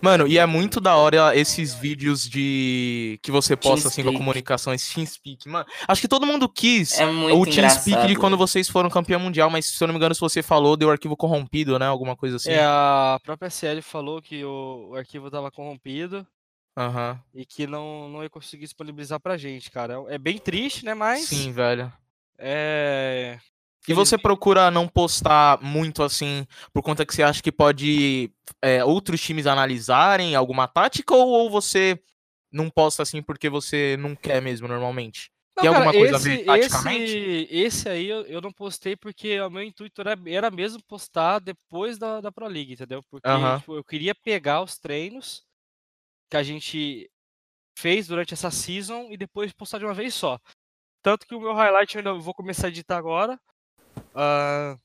[0.00, 4.12] Mano, e é muito da hora esses vídeos de que você posta assim com a
[4.12, 4.18] TeamSpeak.
[4.18, 5.66] comunicação, esse TeamSpeak, mano.
[5.86, 9.50] Acho que todo mundo quis É muito o TeamSpeak de quando vocês foram campeão mundial,
[9.50, 11.86] mas se eu não me engano, se você falou, deu arquivo corrompido, né?
[11.86, 12.50] Alguma coisa assim.
[12.50, 16.26] É, a própria CL falou que o, o arquivo tava corrompido
[16.76, 17.20] Aham.
[17.34, 20.02] e que não, não ia conseguir disponibilizar pra gente, cara.
[20.08, 20.94] É bem triste, né?
[20.94, 21.26] Mas.
[21.26, 21.92] Sim, velho.
[22.38, 23.38] É.
[23.88, 28.30] E você procura não postar muito assim, por conta que você acha que pode
[28.60, 32.00] é, outros times analisarem alguma tática, ou, ou você
[32.52, 35.30] não posta assim porque você não quer mesmo normalmente?
[35.56, 37.18] Não, Tem cara, alguma coisa a esse, ver taticamente?
[37.18, 41.40] Esse, esse aí eu, eu não postei porque o meu intuito era, era mesmo postar
[41.40, 43.02] depois da, da Pro League, entendeu?
[43.10, 43.58] Porque Aham.
[43.58, 45.44] tipo, eu queria pegar os treinos
[46.30, 47.10] que a gente
[47.76, 50.38] fez durante essa season e depois postar de uma vez só.
[51.02, 53.38] Tanto que o meu highlight eu ainda vou começar a editar agora.
[54.14, 54.76] Ah,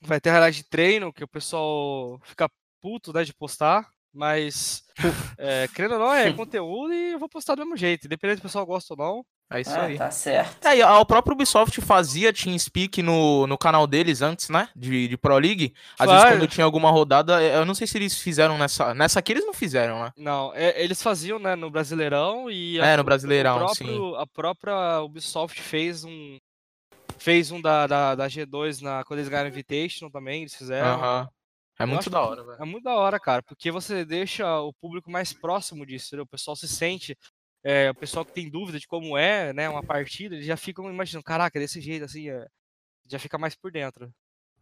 [0.00, 2.48] vai ter highlight de treino, que o pessoal fica
[2.80, 3.88] puto né, de postar.
[4.18, 4.82] Mas,
[5.38, 8.06] é, querendo ou não, é conteúdo e eu vou postar do mesmo jeito.
[8.06, 9.26] Independente se o pessoal gosta ou não.
[9.52, 9.98] É isso Ah, aí.
[9.98, 10.66] tá certo.
[10.66, 14.70] É, e a- o próprio Ubisoft fazia TeamSpeak no, no canal deles antes, né?
[14.74, 15.74] De, de Pro League.
[15.98, 16.34] Às vezes, Faz.
[16.38, 18.92] quando tinha alguma rodada, eh, eu não sei se eles fizeram nessa.
[18.94, 20.12] Nessa aqui eles não fizeram, né?
[20.16, 24.26] Não, é- eles faziam, né, no Brasileirão e a, É, no Brasileirão, o próprio, a
[24.26, 26.38] própria Ubisoft fez um
[27.18, 31.28] fez um da, da, da G2 na quando eles ganharam Invitation também, eles fizeram.
[31.78, 32.62] É Eu muito da hora, velho.
[32.62, 36.24] É muito da hora, cara, porque você deixa o público mais próximo disso, entendeu?
[36.24, 37.16] O pessoal se sente,
[37.62, 40.90] é, o pessoal que tem dúvida de como é, né, uma partida, eles já ficam
[40.90, 42.46] imaginando, caraca, desse jeito assim, é,
[43.06, 44.10] já fica mais por dentro.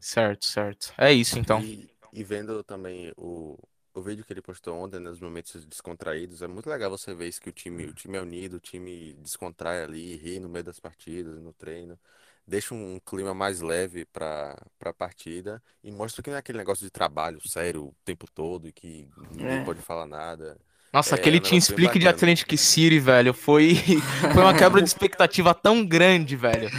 [0.00, 0.92] Certo, certo.
[0.98, 1.60] É isso então.
[1.62, 3.56] E, e vendo também o,
[3.94, 7.40] o vídeo que ele postou ontem, nos momentos descontraídos, é muito legal você ver isso
[7.40, 10.80] que o time, o time é unido, o time descontrai ali, ri no meio das
[10.80, 11.98] partidas, no treino.
[12.46, 16.84] Deixa um clima mais leve para a partida e mostra que não é aquele negócio
[16.84, 19.64] de trabalho sério o tempo todo e que ninguém É.
[19.64, 20.58] pode falar nada.
[20.92, 22.06] Nossa, É, aquele bem TeamSpeak de.
[22.06, 23.74] Atlantic City, velho, foi,
[24.32, 26.70] foi uma quebra de expectativa tão grande, velho.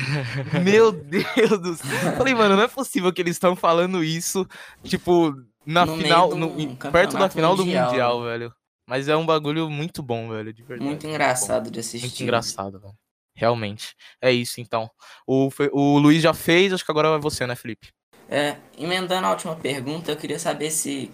[0.63, 2.13] Meu Deus do céu.
[2.15, 4.47] Falei, mano, não é possível que eles estão falando isso,
[4.83, 5.33] tipo,
[5.65, 8.53] na No final, no- perto da final do mundial, Mundial, velho.
[8.87, 10.87] Mas é um bagulho muito bom, velho, de verdade.
[10.87, 12.23] Muito engraçado de Muito assistir.
[12.23, 12.93] engraçado, velho.
[13.35, 13.95] Realmente.
[14.21, 14.89] É isso, então.
[15.27, 17.89] O, o Luiz já fez, acho que agora é você, né, Felipe?
[18.29, 21.11] É, emendando a última pergunta, eu queria saber se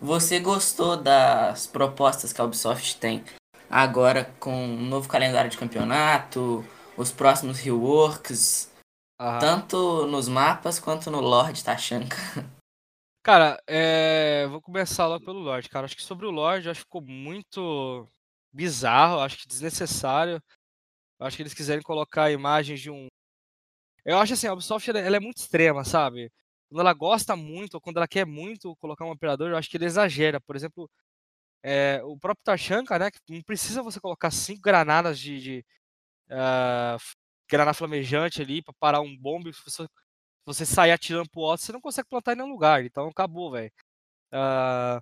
[0.00, 3.24] você gostou das propostas que a Ubisoft tem
[3.68, 6.64] agora com um novo calendário de campeonato,
[6.96, 8.70] os próximos reworks,
[9.18, 12.16] Ah, tanto nos mapas quanto no Lord Tachanka.
[13.24, 15.84] Cara, é, vou começar logo pelo Lorde, cara.
[15.84, 18.04] Acho que sobre o Lorde, acho que ficou muito
[18.52, 20.42] bizarro, acho que desnecessário.
[21.22, 23.08] Acho que eles quiserem colocar imagens de um.
[24.04, 26.30] Eu acho assim, a Ubisoft ela, é muito extrema, sabe?
[26.68, 29.76] Quando ela gosta muito, ou quando ela quer muito colocar um operador, eu acho que
[29.76, 30.40] ele exagera.
[30.40, 30.90] Por exemplo,
[31.64, 33.10] é, o próprio Tachanka, né?
[33.10, 35.64] que Não precisa você colocar cinco granadas de, de
[36.98, 37.14] f-
[37.50, 39.52] granada flamejante ali pra parar um bombe.
[39.54, 39.86] Se você,
[40.46, 42.84] você sair atirando pro alto, você não consegue plantar em nenhum lugar.
[42.84, 43.72] Então acabou, velho.
[44.32, 45.00] Ah,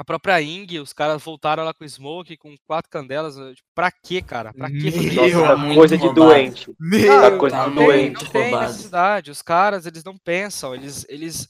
[0.00, 3.34] A própria Ing, os caras voltaram lá com o Smoke, com quatro candelas.
[3.34, 4.50] Tipo, pra quê, cara?
[4.54, 5.38] Pra quê fazer Meu, isso?
[5.38, 6.26] Nossa, muito coisa de roubado.
[6.26, 6.74] doente.
[6.80, 8.24] Meu, Tá coisa tá de doente.
[8.24, 8.66] não tem roubado.
[8.72, 9.30] necessidade.
[9.30, 10.74] Os caras, eles não pensam.
[10.74, 11.04] Eles.
[11.06, 11.46] eles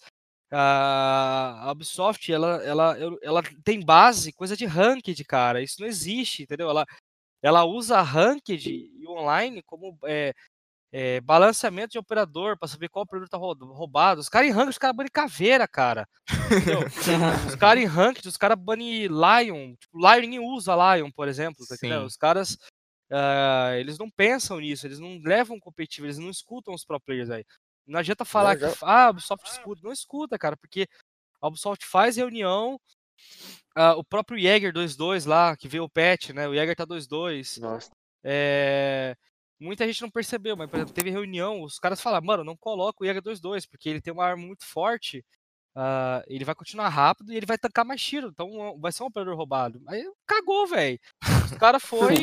[0.53, 5.63] a a Ubisoft, ela, ela, ela tem base, coisa de ranked, cara.
[5.63, 6.69] Isso não existe, entendeu?
[6.69, 6.85] Ela,
[7.41, 10.35] ela usa ranked e online como é,
[10.93, 14.21] é, balanceamento de operador pra saber qual operador tá rou- roubado.
[14.21, 16.07] Os caras em ranked, os caras banem caveira, cara.
[17.49, 19.75] Os caras em ranked, os caras banem Lion.
[19.77, 21.65] Tipo, Lion ninguém usa Lion, por exemplo.
[21.67, 22.05] Tá.
[22.05, 22.57] Os caras.
[23.11, 27.31] ah, eles não pensam nisso, eles não levam competitivo, eles não escutam os pro players
[27.31, 27.45] aí.
[27.87, 29.81] Não adianta falar já- que ah, a Ubisoft escuta.
[29.85, 30.87] Não escuta, cara, porque
[31.41, 32.81] a Ubisoft faz reunião.
[33.77, 36.49] ah, o próprio Jäger 2.2 lá, que veio o patch, né?
[36.49, 37.61] O Jäger tá 2.2.
[37.61, 37.91] Nossa.
[38.25, 39.17] É,
[39.61, 43.03] Muita gente não percebeu, mas, por exemplo, teve reunião, os caras falaram, mano, não coloca
[43.03, 45.25] o Jäger 2.2, porque ele tem uma arma muito forte,
[45.77, 49.07] ah, ele vai continuar rápido e ele vai tancar mais tiro, então vai ser um
[49.07, 49.83] operador roubado.
[49.89, 50.99] Aí cagou, velho.
[51.45, 52.15] Os caras foi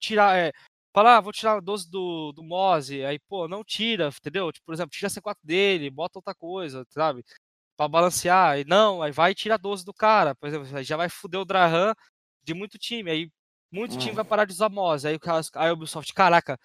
[0.00, 0.52] tirar, é,
[0.94, 4.50] falar, ah, vou tirar 12 do, do Mose, aí, pô, não tira, entendeu?
[4.52, 7.24] Tipo, por exemplo, tira a C4 dele, bota outra coisa, sabe?
[7.76, 10.96] Pra balancear, e não, aí vai e tira 12 do cara, por exemplo, aí já
[10.96, 11.94] vai fuder o Drahan
[12.42, 13.30] de muito time, aí
[13.72, 14.16] muito time Hum.
[14.16, 16.58] vai parar de usar Mose, aí, o cara- aí a Ubisoft, caraca,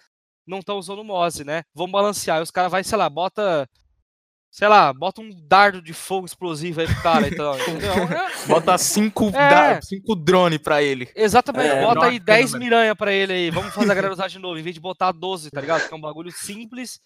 [0.46, 1.62] não tá usando Mose, né?
[1.74, 2.36] Vamos balancear.
[2.38, 3.68] Aí os caras vai, sei lá, bota.
[4.50, 7.54] Sei lá, bota um dardo de fogo explosivo aí pro cara, então,
[8.46, 9.30] Bota cinco, É.
[9.32, 11.10] da- cinco drone pra ele.
[11.16, 12.58] exatamente, É, bota aí 10 câmera.
[12.64, 13.50] miranha pra ele aí.
[13.50, 15.88] Vamos fazer a galera usar de novo, em vez de botar 12, tá ligado?
[15.88, 17.00] Que é um bagulho simples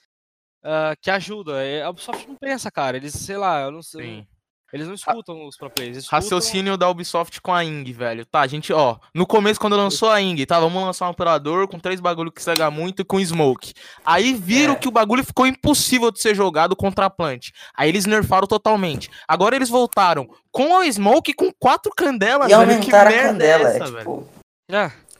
[0.62, 1.64] ah, que ajuda.
[1.64, 2.98] É, A Ubisoft não pensa, cara.
[2.98, 4.02] Eles, sei lá, eu não sei.
[4.16, 4.26] Sim.
[4.72, 5.96] Eles não escutam os pro players.
[5.96, 8.26] escutam- Raciocínio da Ubisoft com a Ing, velho.
[8.26, 11.66] Tá, a gente, ó, no começo quando lançou a Ing, tá, vamos lançar um operador
[11.68, 13.72] com três bagulho que cega muito e com smoke.
[14.04, 14.76] Aí viram É.
[14.76, 17.48] que o bagulho ficou impossível de ser jogado contra a plant.
[17.74, 19.10] Aí eles nerfaram totalmente.
[19.26, 22.80] Agora eles voltaram com a smoke e com quatro candelas, E velho.
[22.80, 23.98] Que a merda candela, é essa, é, velho?
[23.98, 24.28] tipo,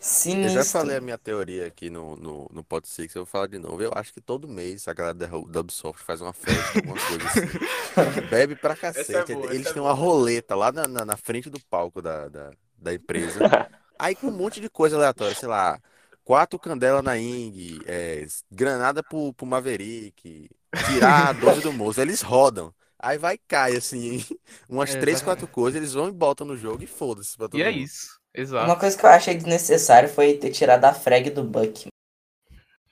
[0.00, 3.26] É, Eu já falei a minha teoria aqui no, no, no Pod Six, eu vou
[3.26, 3.82] falar de novo.
[3.82, 7.26] Eu acho que todo mês a galera da, da Ubisoft faz uma festa, alguma coisa
[7.26, 7.50] assim.
[8.28, 9.32] Bebe pra cacete.
[9.32, 12.52] boa, Eles é têm uma roleta lá na, na, na frente do palco da, da,
[12.76, 13.50] da empresa.
[13.98, 15.80] Aí com um monte de coisa aleatória, sei lá,
[16.24, 20.48] quatro candelas na Ing, é, granada pro, pro Maverick,
[20.80, 22.00] tirar a 12 do moço.
[22.00, 22.72] Eles rodam.
[22.98, 24.24] Aí vai e cai, assim,
[24.68, 27.58] umas É, três, quatro coisas, eles vão e botam no jogo e foda-se pra todo
[27.58, 27.88] E é mundo.
[27.88, 28.17] isso.
[28.40, 28.64] Exato.
[28.66, 31.88] Uma coisa que eu achei desnecessário foi ter tirado a frag do Buck.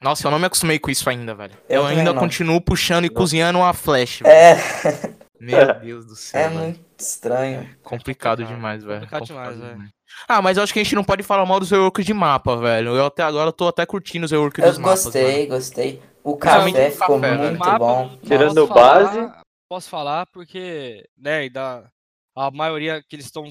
[0.02, 1.54] Nossa, eu não me acostumei com isso ainda, velho.
[1.68, 2.20] Eu, Eu ainda não.
[2.20, 3.18] continuo puxando e Nossa.
[3.18, 4.34] cozinhando uma flash, velho.
[4.34, 4.56] É,
[5.40, 6.60] Meu Deus do céu, é velho.
[6.60, 7.60] muito estranho.
[7.82, 9.00] Complicado Complicado, demais, velho.
[9.08, 9.88] complicado demais, velho.
[10.28, 12.56] Ah, mas eu acho que a gente não pode falar mal dos reworks de mapa,
[12.56, 12.94] velho.
[12.96, 15.04] Eu até agora tô até curtindo os reworks Eu dos mapas.
[15.04, 16.02] gostei, gostei.
[16.24, 18.18] O café ficou café, muito Mapa, bom.
[18.24, 19.14] Tirando posso o base.
[19.14, 21.90] falar- Posso falar porque, né, ainda
[22.36, 23.44] a maioria que eles estão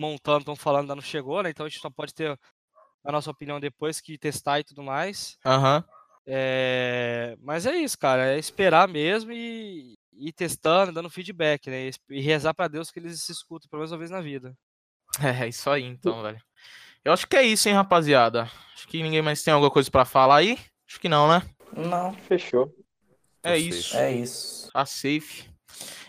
[0.00, 1.50] montando, estão falando, ainda não chegou, né?
[1.50, 2.38] Então a gente só pode ter
[3.04, 5.38] a nossa opinião depois que testar e tudo mais.
[5.44, 5.84] Aham.
[6.26, 8.32] É, Mas é isso, cara.
[8.32, 11.90] É esperar mesmo e ir testando, dando feedback, né?
[12.08, 14.54] E rezar pra Deus que eles se escutem pelo menos uma vez na vida.
[15.44, 16.40] É, isso aí então, velho.
[17.04, 18.48] Eu acho que é isso, hein, rapaziada.
[18.74, 20.56] Acho que ninguém mais tem alguma coisa pra falar aí.
[20.88, 21.42] Acho que não, né?
[21.76, 22.72] Não, Fechou.
[23.42, 23.96] É Tô isso.
[23.96, 24.70] é isso.
[24.72, 25.50] Tá safe.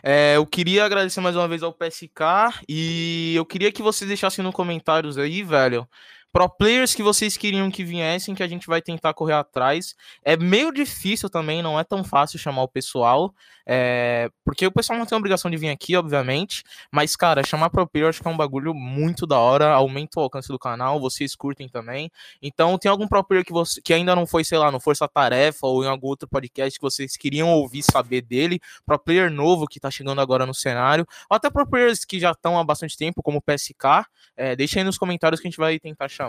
[0.04, 4.44] É, eu queria agradecer mais uma vez ao PSK e eu queria que vocês deixassem
[4.44, 5.88] nos comentários aí, velho,
[6.32, 9.96] pro players que vocês queriam que viessem, que a gente vai tentar correr atrás.
[10.24, 13.34] É meio difícil também, não é tão fácil chamar o pessoal,
[13.66, 17.88] é, porque o pessoal não tem obrigação de vir aqui, obviamente, mas, cara, chamar pro
[17.88, 21.36] player acho que é um bagulho muito da hora, aumenta o alcance do canal, vocês
[21.36, 22.10] curtem também.
[22.42, 25.08] Então, tem algum pro player que, você, que ainda não foi, sei lá, no Força
[25.08, 29.68] Tarefa ou em algum outro podcast que vocês queriam ouvir saber dele, pro player novo
[29.68, 32.98] que tá chegando agora no cenário, ou até pro players que já estão há bastante
[32.98, 34.06] tempo, como o PSK,
[34.36, 36.21] é, deixa aí nos comentários que a gente vai tentar chamar.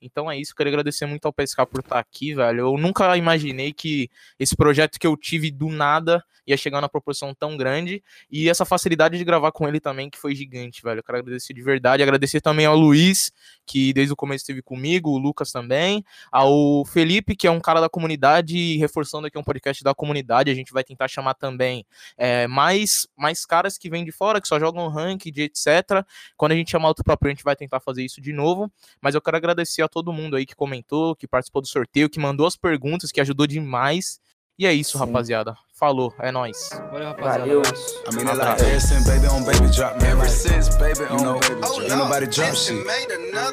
[0.00, 2.60] Então é isso, queria agradecer muito ao PSK por estar aqui, velho.
[2.60, 7.34] Eu nunca imaginei que esse projeto que eu tive do nada ia chegar na proporção
[7.34, 11.00] tão grande e essa facilidade de gravar com ele também, que foi gigante, velho.
[11.00, 13.30] Eu quero agradecer de verdade, agradecer também ao Luiz,
[13.66, 17.80] que desde o começo esteve comigo, o Lucas também, ao Felipe, que é um cara
[17.80, 21.84] da comunidade, reforçando aqui um podcast da comunidade, a gente vai tentar chamar também
[22.16, 26.04] é, mais, mais caras que vêm de fora, que só jogam ranked, etc.
[26.36, 28.70] Quando a gente chamar outro próprio, a gente vai tentar fazer isso de novo.
[29.02, 32.18] Mas eu quero agradecer a todo mundo aí que comentou, que participou do sorteio, que
[32.18, 34.18] mandou as perguntas, que ajudou demais.
[34.58, 34.98] E é isso, Sim.
[34.98, 35.54] rapaziada.
[35.74, 36.70] Falou, é nóis.
[36.90, 37.38] Valeu, rapaziada.
[37.38, 37.60] Valeu.
[37.60, 38.02] abraço.
[38.08, 40.10] I mean, it like ever since baby on baby drop, man.
[40.12, 41.80] Ever since baby on know, baby drop.
[41.80, 42.84] Ain't nobody drop shit.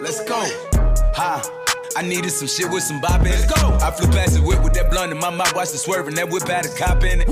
[0.02, 0.42] Let's go.
[1.14, 1.42] Ha.
[1.98, 3.32] I needed some shit with some bop in it.
[3.32, 3.78] Let's go.
[3.82, 6.30] I flew past the whip with that blunt in my mouth, watched it swerving, that
[6.30, 7.30] whip had a cop in it.